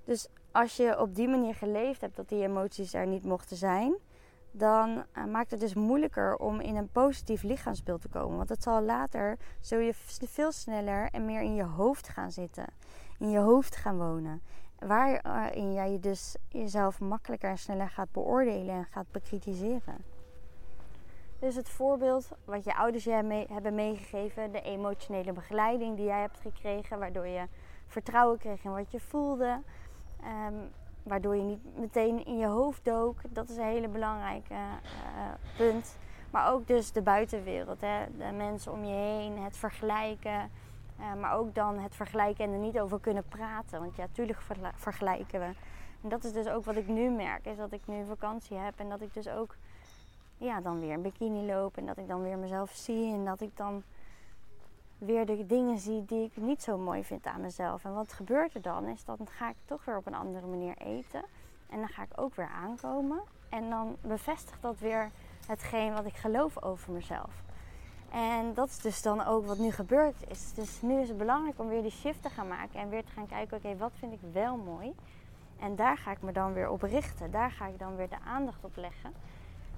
Dus 0.04 0.28
als 0.52 0.76
je 0.76 1.00
op 1.00 1.14
die 1.14 1.28
manier 1.28 1.54
geleefd 1.54 2.00
hebt 2.00 2.16
dat 2.16 2.28
die 2.28 2.42
emoties 2.42 2.94
er 2.94 3.06
niet 3.06 3.24
mochten 3.24 3.56
zijn 3.56 3.96
dan 4.50 5.04
uh, 5.16 5.24
maakt 5.24 5.50
het 5.50 5.60
dus 5.60 5.74
moeilijker 5.74 6.36
om 6.36 6.60
in 6.60 6.76
een 6.76 6.88
positief 6.88 7.42
lichaamsbeeld 7.42 8.00
te 8.00 8.08
komen. 8.08 8.36
Want 8.36 8.48
het 8.48 8.62
zal 8.62 8.82
later, 8.82 9.38
zul 9.60 9.78
je 9.78 9.94
veel 10.24 10.52
sneller 10.52 11.08
en 11.10 11.24
meer 11.24 11.40
in 11.40 11.54
je 11.54 11.64
hoofd 11.64 12.08
gaan 12.08 12.32
zitten. 12.32 12.66
In 13.18 13.30
je 13.30 13.38
hoofd 13.38 13.76
gaan 13.76 13.98
wonen. 13.98 14.42
Waarin 14.78 15.72
jij 15.72 15.98
dus 16.00 16.36
jezelf 16.48 17.00
makkelijker 17.00 17.50
en 17.50 17.58
sneller 17.58 17.90
gaat 17.90 18.12
beoordelen 18.12 18.74
en 18.74 18.84
gaat 18.84 19.10
bekritiseren. 19.10 20.04
Dus 21.38 21.54
het 21.54 21.68
voorbeeld 21.68 22.28
wat 22.44 22.64
je 22.64 22.76
ouders 22.76 23.04
je 23.04 23.46
hebben 23.48 23.74
meegegeven, 23.74 24.52
de 24.52 24.60
emotionele 24.60 25.32
begeleiding 25.32 25.96
die 25.96 26.06
jij 26.06 26.20
hebt 26.20 26.40
gekregen, 26.40 26.98
waardoor 26.98 27.26
je 27.26 27.46
vertrouwen 27.86 28.38
kreeg 28.38 28.64
in 28.64 28.72
wat 28.72 28.90
je 28.90 29.00
voelde. 29.00 29.62
Um, 30.24 30.70
waardoor 31.08 31.36
je 31.36 31.42
niet 31.42 31.78
meteen 31.78 32.24
in 32.24 32.38
je 32.38 32.46
hoofd 32.46 32.84
dook. 32.84 33.20
Dat 33.28 33.48
is 33.48 33.56
een 33.56 33.64
hele 33.64 33.88
belangrijke 33.88 34.54
uh, 34.54 35.32
punt. 35.56 35.98
Maar 36.30 36.52
ook 36.52 36.66
dus 36.66 36.92
de 36.92 37.02
buitenwereld, 37.02 37.80
hè? 37.80 38.04
de 38.18 38.32
mensen 38.36 38.72
om 38.72 38.84
je 38.84 38.94
heen, 38.94 39.38
het 39.38 39.56
vergelijken. 39.56 40.50
Uh, 41.00 41.14
maar 41.14 41.32
ook 41.32 41.54
dan 41.54 41.78
het 41.78 41.94
vergelijken 41.94 42.44
en 42.44 42.52
er 42.52 42.58
niet 42.58 42.80
over 42.80 43.00
kunnen 43.00 43.24
praten. 43.28 43.80
Want 43.80 43.96
ja, 43.96 44.02
natuurlijk 44.02 44.40
vergelijken 44.74 45.40
we. 45.40 45.50
En 46.02 46.08
dat 46.08 46.24
is 46.24 46.32
dus 46.32 46.48
ook 46.48 46.64
wat 46.64 46.76
ik 46.76 46.88
nu 46.88 47.10
merk, 47.10 47.46
is 47.46 47.56
dat 47.56 47.72
ik 47.72 47.86
nu 47.86 48.04
vakantie 48.06 48.56
heb 48.56 48.78
en 48.78 48.88
dat 48.88 49.00
ik 49.00 49.14
dus 49.14 49.28
ook 49.28 49.56
ja, 50.36 50.60
dan 50.60 50.80
weer 50.80 50.92
een 50.92 51.02
bikini 51.02 51.46
loop 51.46 51.76
en 51.76 51.86
dat 51.86 51.96
ik 51.96 52.08
dan 52.08 52.22
weer 52.22 52.38
mezelf 52.38 52.70
zie 52.70 53.12
en 53.12 53.24
dat 53.24 53.40
ik 53.40 53.56
dan 53.56 53.82
weer 54.98 55.26
de 55.26 55.46
dingen 55.46 55.78
zie 55.78 56.04
die 56.04 56.24
ik 56.24 56.36
niet 56.36 56.62
zo 56.62 56.78
mooi 56.78 57.04
vind 57.04 57.26
aan 57.26 57.40
mezelf. 57.40 57.84
En 57.84 57.94
wat 57.94 58.12
gebeurt 58.12 58.54
er 58.54 58.62
dan? 58.62 58.86
Is 58.86 59.04
dan 59.04 59.18
ga 59.24 59.48
ik 59.48 59.56
toch 59.64 59.84
weer 59.84 59.96
op 59.96 60.06
een 60.06 60.14
andere 60.14 60.46
manier 60.46 60.76
eten. 60.76 61.24
En 61.70 61.78
dan 61.78 61.88
ga 61.88 62.02
ik 62.02 62.20
ook 62.20 62.34
weer 62.34 62.48
aankomen. 62.48 63.20
En 63.48 63.70
dan 63.70 63.96
bevestigt 64.00 64.62
dat 64.62 64.78
weer 64.78 65.10
hetgeen 65.46 65.92
wat 65.92 66.06
ik 66.06 66.16
geloof 66.16 66.62
over 66.62 66.92
mezelf. 66.92 67.42
En 68.10 68.54
dat 68.54 68.68
is 68.68 68.78
dus 68.78 69.02
dan 69.02 69.24
ook 69.24 69.46
wat 69.46 69.58
nu 69.58 69.70
gebeurd 69.70 70.30
is. 70.30 70.52
Dus 70.54 70.82
nu 70.82 71.00
is 71.00 71.08
het 71.08 71.18
belangrijk 71.18 71.58
om 71.58 71.68
weer 71.68 71.82
die 71.82 71.90
shift 71.90 72.22
te 72.22 72.28
gaan 72.28 72.48
maken. 72.48 72.80
En 72.80 72.88
weer 72.88 73.04
te 73.04 73.12
gaan 73.12 73.26
kijken, 73.26 73.56
oké, 73.56 73.76
wat 73.76 73.92
vind 73.98 74.12
ik 74.12 74.20
wel 74.32 74.56
mooi? 74.56 74.94
En 75.58 75.76
daar 75.76 75.96
ga 75.96 76.10
ik 76.10 76.22
me 76.22 76.32
dan 76.32 76.52
weer 76.52 76.68
op 76.68 76.82
richten. 76.82 77.30
Daar 77.30 77.50
ga 77.50 77.66
ik 77.66 77.78
dan 77.78 77.96
weer 77.96 78.08
de 78.08 78.20
aandacht 78.26 78.64
op 78.64 78.76
leggen. 78.76 79.12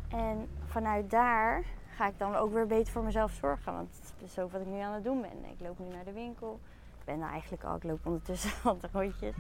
En 0.09 0.49
vanuit 0.67 1.11
daar 1.11 1.65
ga 1.97 2.07
ik 2.07 2.19
dan 2.19 2.35
ook 2.35 2.53
weer 2.53 2.67
beter 2.67 2.93
voor 2.93 3.03
mezelf 3.03 3.33
zorgen. 3.33 3.73
Want 3.73 3.89
het 4.03 4.31
is 4.31 4.39
ook 4.39 4.53
wat 4.53 4.61
ik 4.61 4.67
nu 4.67 4.79
aan 4.79 4.93
het 4.93 5.05
doen 5.05 5.21
ben. 5.21 5.51
Ik 5.51 5.61
loop 5.61 5.79
nu 5.79 5.87
naar 5.95 6.05
de 6.05 6.13
winkel. 6.13 6.61
Ik 6.99 7.05
ben 7.05 7.21
daar 7.21 7.31
eigenlijk 7.31 7.65
al. 7.65 7.77
Ik 7.77 7.83
loop 7.83 8.07
ondertussen 8.07 8.51
al 8.71 8.79
de 8.79 8.89
rondjes. 8.93 9.37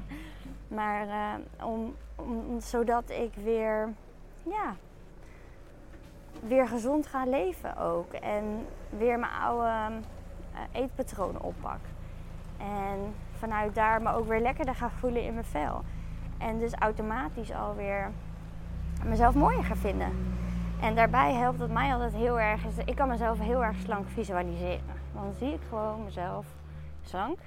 Maar 0.68 1.06
uh, 1.06 1.66
om, 1.66 1.96
om, 2.16 2.60
zodat 2.60 3.10
ik 3.10 3.34
weer, 3.34 3.88
ja, 4.42 4.76
weer 6.40 6.68
gezond 6.68 7.06
ga 7.06 7.24
leven 7.24 7.76
ook. 7.76 8.12
En 8.12 8.66
weer 8.88 9.18
mijn 9.18 9.32
oude 9.32 10.00
uh, 10.52 10.60
eetpatronen 10.72 11.42
oppak. 11.42 11.80
En 12.58 13.14
vanuit 13.38 13.74
daar 13.74 14.02
me 14.02 14.12
ook 14.12 14.28
weer 14.28 14.40
lekkerder 14.40 14.74
ga 14.74 14.90
voelen 14.90 15.22
in 15.24 15.32
mijn 15.34 15.44
vel. 15.44 15.82
En 16.38 16.58
dus 16.58 16.74
automatisch 16.74 17.52
alweer 17.52 18.10
mezelf 19.04 19.34
mooier 19.34 19.64
ga 19.64 19.76
vinden. 19.76 20.38
En 20.80 20.94
daarbij 20.94 21.32
helpt 21.32 21.60
het 21.60 21.70
mij 21.70 21.92
altijd 21.92 22.14
heel 22.14 22.40
erg. 22.40 22.64
Is, 22.64 22.78
ik 22.84 22.94
kan 22.94 23.08
mezelf 23.08 23.38
heel 23.38 23.64
erg 23.64 23.76
slank 23.76 24.08
visualiseren. 24.08 25.00
Dan 25.14 25.32
zie 25.32 25.52
ik 25.52 25.60
gewoon 25.68 26.04
mezelf 26.04 26.46
slank. 27.02 27.38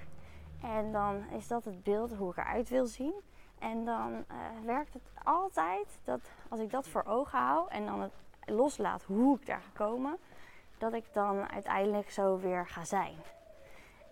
En 0.61 0.91
dan 0.91 1.23
is 1.37 1.47
dat 1.47 1.65
het 1.65 1.83
beeld 1.83 2.13
hoe 2.15 2.31
ik 2.31 2.37
eruit 2.37 2.69
wil 2.69 2.85
zien. 2.85 3.13
En 3.59 3.85
dan 3.85 4.11
uh, 4.11 4.65
werkt 4.65 4.93
het 4.93 5.11
altijd 5.23 5.99
dat 6.03 6.19
als 6.49 6.59
ik 6.59 6.71
dat 6.71 6.87
voor 6.87 7.03
ogen 7.05 7.39
hou 7.39 7.69
en 7.69 7.85
dan 7.85 8.01
het 8.01 8.13
loslaat 8.45 9.03
hoe 9.03 9.37
ik 9.39 9.45
daar 9.45 9.61
ga 9.61 9.69
komen, 9.85 10.17
dat 10.77 10.93
ik 10.93 11.05
dan 11.13 11.49
uiteindelijk 11.51 12.11
zo 12.11 12.37
weer 12.37 12.67
ga 12.67 12.85
zijn. 12.85 13.15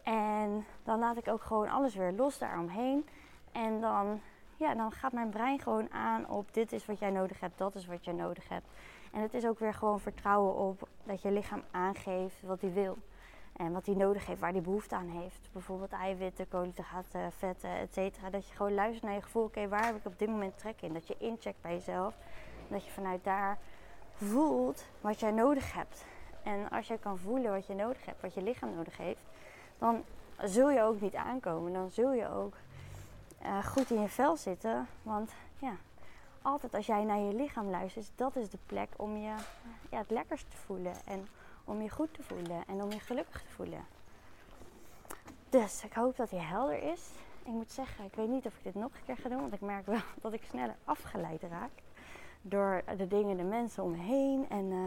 En 0.04 0.66
dan 0.84 1.00
laat 1.00 1.18
ik 1.18 1.28
ook 1.28 1.42
gewoon 1.42 1.70
alles 1.70 1.96
weer 1.96 2.12
los 2.12 2.38
daaromheen. 2.38 3.08
En 3.52 3.82
dan, 3.82 4.22
ja, 4.56 4.76
dan 4.76 4.92
gaat 4.92 5.12
mijn 5.12 5.30
brein 5.30 5.60
gewoon 5.60 5.92
aan 5.92 6.30
op 6.30 6.54
dit 6.54 6.72
is 6.72 6.86
wat 6.86 7.00
jij 7.00 7.12
nodig 7.12 7.40
hebt, 7.40 7.58
dat 7.58 7.76
is 7.76 7.86
wat 7.86 8.06
jij 8.06 8.14
nodig 8.14 8.50
hebt. 8.50 8.68
En 9.12 9.22
het 9.22 9.34
is 9.34 9.46
ook 9.46 9.60
weer 9.60 9.74
gewoon 9.74 10.00
vertrouwen 10.00 10.56
op 10.56 10.88
dat 11.04 11.22
je 11.22 11.32
lichaam 11.32 11.64
aangeeft 11.72 12.42
wat 12.42 12.62
hij 12.62 12.74
wil. 12.74 12.98
En 13.56 13.72
wat 13.72 13.86
hij 13.86 13.96
nodig 13.96 14.26
heeft, 14.26 14.40
waar 14.40 14.52
hij 14.52 14.62
behoefte 14.62 14.96
aan 14.96 15.10
heeft. 15.10 15.50
Bijvoorbeeld 15.52 15.92
eiwitten, 15.92 16.48
koolhydraten, 16.48 17.32
vetten, 17.32 17.70
et 17.70 17.94
cetera. 17.94 18.30
Dat 18.30 18.48
je 18.48 18.56
gewoon 18.56 18.74
luistert 18.74 19.04
naar 19.04 19.14
je 19.14 19.22
gevoel. 19.22 19.44
Oké, 19.44 19.68
waar 19.68 19.86
heb 19.86 19.96
ik 19.96 20.06
op 20.06 20.20
dit 20.20 20.30
moment 20.30 20.58
trek 20.58 20.82
in? 20.82 20.94
Dat 20.94 21.08
je 21.08 21.16
incheckt 21.18 21.62
bij 21.62 21.74
jezelf. 21.74 22.16
Dat 22.68 22.86
je 22.86 22.92
vanuit 22.92 23.24
daar 23.24 23.58
voelt 24.22 24.86
wat 25.02 25.20
jij 25.20 25.32
nodig 25.32 25.74
hebt. 25.74 26.06
En 26.44 26.70
als 26.70 26.88
je 26.88 26.98
kan 26.98 27.18
voelen 27.18 27.52
wat 27.52 27.68
je 27.68 27.74
nodig 27.74 28.06
hebt, 28.06 28.22
wat 28.22 28.34
je 28.34 28.42
lichaam 28.42 28.76
nodig 28.76 28.98
heeft, 28.98 29.22
dan 29.78 30.04
zul 30.44 30.70
je 30.70 30.82
ook 30.82 31.02
niet 31.02 31.16
aankomen. 31.16 31.74
Dan 31.74 31.90
zul 31.92 32.14
je 32.14 32.30
ook 32.30 32.54
uh, 33.44 33.66
goed 33.66 33.90
in 33.90 34.02
je 34.02 34.08
vel 34.08 34.38
zitten. 34.38 34.88
Want 35.04 35.32
ja, 35.60 35.76
altijd 36.42 36.74
als 36.74 36.86
jij 36.86 37.04
naar 37.04 37.20
je 37.20 37.34
lichaam 37.34 37.70
luistert, 37.70 38.12
dat 38.16 38.36
is 38.36 38.50
de 38.50 38.58
plek 38.66 38.90
om 38.96 39.18
je 39.18 39.36
ja, 39.90 39.98
het 39.98 40.10
lekkerst 40.10 40.50
te 40.50 40.58
voelen. 40.58 40.94
En 41.06 41.28
om 41.64 41.82
je 41.82 41.90
goed 41.90 42.14
te 42.14 42.24
voelen 42.24 42.64
en 42.68 42.84
om 42.84 42.92
je 42.92 43.00
gelukkig 43.00 43.42
te 43.42 43.52
voelen. 43.56 43.86
Dus 45.50 45.84
ik 45.84 45.94
hoop 45.94 46.18
dat 46.18 46.30
hij 46.30 46.40
helder 46.40 46.84
is. 46.84 47.10
Ik 47.44 47.52
moet 47.52 47.72
zeggen, 47.72 48.06
ik 48.06 48.14
weet 48.14 48.30
niet 48.30 48.46
of 48.46 48.54
ik 48.58 48.64
dit 48.64 48.76
nog 48.76 48.92
een 48.94 49.06
keer 49.06 49.18
ga 49.18 49.30
doen, 49.30 49.40
want 49.40 49.54
ik 49.54 49.62
merk 49.62 49.86
wel 49.86 50.02
dat 50.22 50.34
ik 50.34 50.44
sneller 50.50 50.76
afgeleid 50.86 51.42
raak 51.42 51.72
door 52.42 52.82
de 52.98 53.08
dingen, 53.08 53.38
de 53.38 53.44
mensen 53.44 53.84
om 53.84 53.94
heen. 53.94 54.46
En, 54.50 54.66
uh, 54.66 54.78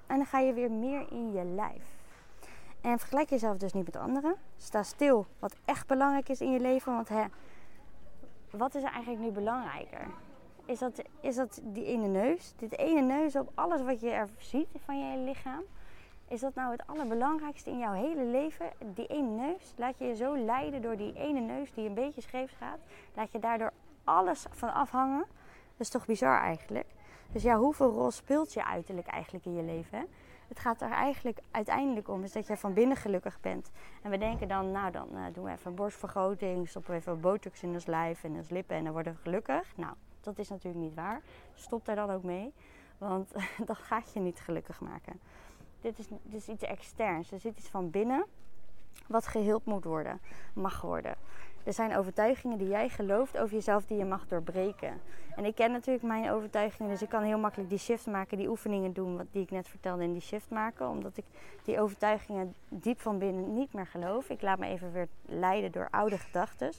En 0.07 0.17
dan 0.17 0.25
ga 0.25 0.39
je 0.39 0.53
weer 0.53 0.71
meer 0.71 1.11
in 1.11 1.31
je 1.31 1.43
lijf. 1.43 1.97
En 2.81 2.99
vergelijk 2.99 3.29
jezelf 3.29 3.57
dus 3.57 3.73
niet 3.73 3.85
met 3.85 3.95
anderen. 3.95 4.35
Sta 4.57 4.83
stil 4.83 5.25
wat 5.39 5.55
echt 5.65 5.87
belangrijk 5.87 6.29
is 6.29 6.41
in 6.41 6.51
je 6.51 6.59
leven. 6.59 6.93
Want 6.93 7.09
hè, 7.09 7.23
wat 8.49 8.75
is 8.75 8.83
er 8.83 8.91
eigenlijk 8.91 9.23
nu 9.23 9.31
belangrijker? 9.31 10.07
Is 10.65 10.79
dat, 10.79 11.01
is 11.21 11.35
dat 11.35 11.61
die 11.63 11.85
ene 11.85 12.07
neus? 12.07 12.53
Dit 12.57 12.77
ene 12.77 13.01
neus 13.01 13.35
op 13.35 13.51
alles 13.53 13.81
wat 13.81 14.01
je 14.01 14.09
er 14.09 14.29
ziet 14.37 14.67
van 14.85 14.99
je 14.99 15.17
lichaam? 15.17 15.61
Is 16.27 16.39
dat 16.39 16.55
nou 16.55 16.71
het 16.71 16.87
allerbelangrijkste 16.87 17.69
in 17.69 17.77
jouw 17.77 17.93
hele 17.93 18.23
leven? 18.23 18.69
Die 18.93 19.07
ene 19.07 19.29
neus? 19.29 19.73
Laat 19.75 19.97
je 19.97 20.05
je 20.05 20.15
zo 20.15 20.37
leiden 20.37 20.81
door 20.81 20.97
die 20.97 21.13
ene 21.13 21.39
neus 21.39 21.73
die 21.73 21.87
een 21.87 21.93
beetje 21.93 22.21
scheef 22.21 22.53
gaat? 22.57 22.79
Laat 23.13 23.31
je 23.31 23.39
daardoor 23.39 23.71
alles 24.09 24.45
van 24.49 24.73
afhangen? 24.73 25.25
Dat 25.71 25.87
is 25.87 25.89
toch 25.89 26.05
bizar 26.05 26.39
eigenlijk? 26.39 26.87
Dus 27.31 27.43
ja, 27.43 27.57
hoeveel 27.57 27.91
rol 27.91 28.11
speelt 28.11 28.53
je 28.53 28.65
uiterlijk 28.65 29.07
eigenlijk 29.07 29.45
in 29.45 29.55
je 29.55 29.63
leven? 29.63 30.07
Het 30.47 30.59
gaat 30.59 30.81
er 30.81 30.91
eigenlijk 30.91 31.39
uiteindelijk 31.51 32.07
om 32.07 32.23
is 32.23 32.31
dat 32.31 32.47
je 32.47 32.57
van 32.57 32.73
binnen 32.73 32.97
gelukkig 32.97 33.39
bent. 33.39 33.71
En 34.01 34.11
we 34.11 34.17
denken 34.17 34.47
dan, 34.47 34.71
nou 34.71 34.91
dan 34.91 35.07
uh, 35.13 35.23
doen 35.33 35.43
we 35.43 35.51
even 35.51 35.75
borstvergroting, 35.75 36.69
stoppen 36.69 36.91
we 36.91 36.97
even 36.97 37.21
botox 37.21 37.63
in 37.63 37.73
ons 37.73 37.85
lijf 37.85 38.23
en 38.23 38.35
ons 38.35 38.49
lippen 38.49 38.75
en 38.75 38.83
dan 38.83 38.93
worden 38.93 39.13
we 39.13 39.19
gelukkig. 39.19 39.77
Nou, 39.77 39.93
dat 40.21 40.39
is 40.39 40.49
natuurlijk 40.49 40.83
niet 40.83 40.93
waar. 40.93 41.21
Stop 41.53 41.85
daar 41.85 41.95
dan 41.95 42.09
ook 42.09 42.23
mee, 42.23 42.53
want 42.97 43.31
dat 43.65 43.77
gaat 43.77 44.13
je 44.13 44.19
niet 44.19 44.39
gelukkig 44.39 44.81
maken. 44.81 45.19
Dit 45.81 45.99
is, 45.99 46.07
dit 46.07 46.41
is 46.41 46.47
iets 46.47 46.63
externs, 46.63 47.31
er 47.31 47.39
zit 47.39 47.57
iets 47.57 47.69
van 47.69 47.89
binnen 47.89 48.25
wat 49.07 49.27
geheeld 49.27 49.65
moet 49.65 49.83
worden, 49.83 50.21
mag 50.53 50.81
worden. 50.81 51.15
Er 51.69 51.75
zijn 51.75 51.97
overtuigingen 51.97 52.57
die 52.57 52.67
jij 52.67 52.89
gelooft 52.89 53.37
over 53.37 53.53
jezelf 53.53 53.85
die 53.85 53.97
je 53.97 54.05
mag 54.05 54.27
doorbreken. 54.27 55.01
En 55.35 55.45
ik 55.45 55.55
ken 55.55 55.71
natuurlijk 55.71 56.05
mijn 56.05 56.31
overtuigingen, 56.31 56.91
dus 56.91 57.01
ik 57.01 57.09
kan 57.09 57.23
heel 57.23 57.37
makkelijk 57.37 57.69
die 57.69 57.77
shift 57.77 58.05
maken, 58.05 58.37
die 58.37 58.49
oefeningen 58.49 58.93
doen, 58.93 59.17
wat 59.17 59.25
die 59.31 59.41
ik 59.41 59.51
net 59.51 59.67
vertelde, 59.67 60.03
in 60.03 60.11
die 60.11 60.21
shift 60.21 60.49
maken. 60.49 60.89
Omdat 60.89 61.17
ik 61.17 61.23
die 61.63 61.79
overtuigingen 61.79 62.55
diep 62.69 62.99
van 62.99 63.17
binnen 63.17 63.53
niet 63.53 63.73
meer 63.73 63.87
geloof. 63.87 64.29
Ik 64.29 64.41
laat 64.41 64.59
me 64.59 64.67
even 64.67 64.91
weer 64.91 65.07
leiden 65.25 65.71
door 65.71 65.87
oude 65.91 66.17
gedachten. 66.17 66.71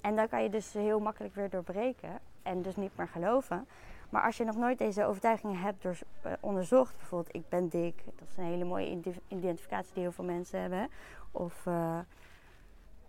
En 0.00 0.16
dan 0.16 0.28
kan 0.28 0.42
je 0.42 0.50
dus 0.50 0.72
heel 0.72 1.00
makkelijk 1.00 1.34
weer 1.34 1.50
doorbreken 1.50 2.18
en 2.42 2.62
dus 2.62 2.76
niet 2.76 2.96
meer 2.96 3.08
geloven. 3.08 3.66
Maar 4.10 4.22
als 4.22 4.36
je 4.36 4.44
nog 4.44 4.56
nooit 4.56 4.78
deze 4.78 5.04
overtuigingen 5.04 5.56
hebt 5.56 5.84
uh, 5.84 5.92
onderzocht, 6.40 6.96
bijvoorbeeld 6.96 7.34
ik 7.34 7.48
ben 7.48 7.68
dik, 7.68 8.02
dat 8.04 8.28
is 8.28 8.36
een 8.36 8.44
hele 8.44 8.64
mooie 8.64 9.00
identificatie 9.28 9.94
die 9.94 10.02
heel 10.02 10.12
veel 10.12 10.24
mensen 10.24 10.60
hebben. 10.60 10.88
Of 11.30 11.66
uh, 11.66 11.98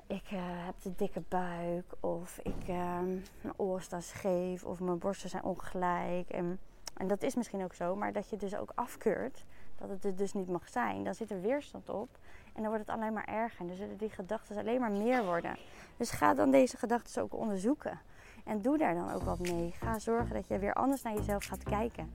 ik 0.08 0.32
uh, 0.32 0.40
heb 0.42 0.76
de 0.82 0.96
dikke 0.96 1.22
buik 1.28 1.94
of 2.00 2.40
ik, 2.44 2.68
uh, 2.70 3.00
mijn 3.42 3.54
oren 3.56 3.84
staan 3.84 4.02
scheef 4.02 4.64
of 4.64 4.80
mijn 4.80 4.98
borsten 4.98 5.30
zijn 5.30 5.44
ongelijk. 5.44 6.30
En, 6.30 6.60
en 6.98 7.08
dat 7.08 7.24
is 7.24 7.36
misschien 7.36 7.64
ook 7.64 7.74
zo, 7.74 7.96
maar 7.96 8.14
dat 8.14 8.30
je 8.30 8.38
dus 8.38 8.56
ook 8.56 8.72
afkeurt 8.76 9.46
dat 9.76 9.90
het 9.90 10.18
dus 10.18 10.34
niet 10.34 10.48
mag 10.48 10.70
zijn. 10.70 11.04
Dan 11.04 11.16
zit 11.16 11.32
er 11.32 11.42
weerstand 11.42 11.90
op 11.90 12.10
en 12.54 12.62
dan 12.62 12.72
wordt 12.72 12.88
het 12.88 12.96
alleen 12.96 13.14
maar 13.14 13.26
erger. 13.26 13.60
En 13.60 13.68
dan 13.68 13.76
zullen 13.76 13.98
die 13.98 14.10
gedachten 14.10 14.58
alleen 14.58 14.80
maar 14.80 14.92
meer 14.92 15.26
worden. 15.26 15.58
Dus 15.98 16.12
ga 16.12 16.34
dan 16.34 16.52
deze 16.52 16.78
gedachten 16.78 17.22
ook 17.22 17.34
onderzoeken. 17.34 18.00
En 18.46 18.62
doe 18.62 18.78
daar 18.78 18.94
dan 18.94 19.12
ook 19.12 19.24
wat 19.24 19.40
mee. 19.40 19.72
Ga 19.72 20.00
zorgen 20.00 20.34
dat 20.34 20.48
je 20.48 20.60
weer 20.60 20.74
anders 20.74 21.02
naar 21.02 21.14
jezelf 21.14 21.46
gaat 21.46 21.64
kijken. 21.64 22.12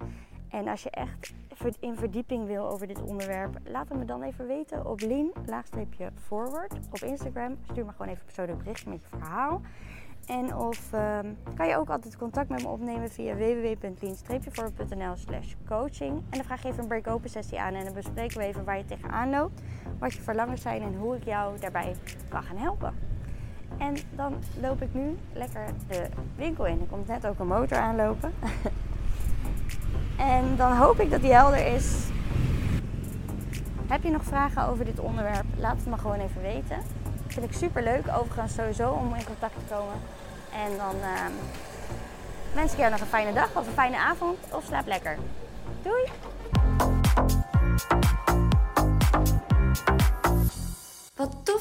En 0.51 0.69
als 0.69 0.83
je 0.83 0.91
echt 0.91 1.33
in 1.81 1.97
verdieping 1.97 2.47
wil 2.47 2.69
over 2.69 2.87
dit 2.87 3.03
onderwerp, 3.03 3.59
laat 3.65 3.89
het 3.89 3.99
me 3.99 4.05
dan 4.05 4.23
even 4.23 4.47
weten 4.47 4.87
op 4.87 5.01
lean-forward 5.01 6.75
op 6.91 6.99
Instagram. 6.99 7.57
Stuur 7.71 7.85
me 7.85 7.93
gewoon 7.93 8.09
even 8.09 8.25
persoonlijk 8.25 8.59
berichtje 8.59 8.91
met 8.91 9.01
je 9.01 9.09
verhaal. 9.09 9.61
En 10.27 10.57
of 10.57 10.93
um, 10.93 11.37
kan 11.55 11.69
je 11.69 11.77
ook 11.77 11.91
altijd 11.91 12.17
contact 12.17 12.49
met 12.49 12.63
me 12.63 12.69
opnemen 12.69 13.11
via 13.11 13.35
www.lean-forward.nl 13.35 15.17
slash 15.17 15.55
coaching. 15.67 16.13
En 16.13 16.25
dan 16.31 16.45
vraag 16.45 16.63
je 16.63 16.69
even 16.69 16.81
een 16.81 16.89
break-open 16.89 17.31
sessie 17.31 17.61
aan 17.61 17.75
en 17.75 17.85
dan 17.85 17.95
bespreken 17.95 18.39
we 18.39 18.45
even 18.45 18.65
waar 18.65 18.79
je 18.79 18.85
tegenaan 18.85 19.31
loopt. 19.31 19.63
Wat 19.99 20.13
je 20.13 20.21
verlangens 20.21 20.63
zijn 20.63 20.83
en 20.83 20.97
hoe 20.97 21.17
ik 21.17 21.25
jou 21.25 21.59
daarbij 21.59 21.97
kan 22.29 22.43
gaan 22.43 22.57
helpen. 22.57 22.95
En 23.79 23.95
dan 24.11 24.35
loop 24.61 24.83
ik 24.83 24.95
nu 24.95 25.17
lekker 25.33 25.65
de 25.89 26.09
winkel 26.37 26.67
in. 26.67 26.81
Er 26.81 26.87
komt 26.87 27.07
net 27.07 27.27
ook 27.27 27.39
een 27.39 27.47
motor 27.47 27.79
aanlopen. 27.79 28.33
En 30.21 30.57
dan 30.57 30.77
hoop 30.77 31.01
ik 31.01 31.11
dat 31.11 31.21
die 31.21 31.33
helder 31.33 31.67
is. 31.67 32.09
Heb 33.87 34.03
je 34.03 34.11
nog 34.11 34.23
vragen 34.25 34.69
over 34.69 34.85
dit 34.85 35.01
onderwerp? 35.01 35.45
Laat 35.57 35.77
het 35.77 35.87
me 35.87 35.99
gewoon 35.99 36.21
even 36.21 36.43
weten. 36.43 36.77
Vind 37.27 37.47
ik 37.47 37.53
super 37.53 37.83
leuk, 37.83 38.05
overigens 38.19 38.55
sowieso 38.55 38.91
om 38.91 39.15
in 39.15 39.25
contact 39.25 39.55
te 39.55 39.75
komen. 39.75 39.95
En 40.53 40.77
dan 40.77 40.95
uh, 40.97 41.27
wens 42.55 42.73
ik 42.73 42.79
jou 42.79 42.91
nog 42.91 43.01
een 43.01 43.07
fijne 43.07 43.33
dag 43.33 43.57
of 43.57 43.67
een 43.67 43.73
fijne 43.73 43.99
avond 43.99 44.39
of 44.53 44.65
slaap 44.65 44.87
lekker. 44.87 45.17
Doei! 45.83 46.05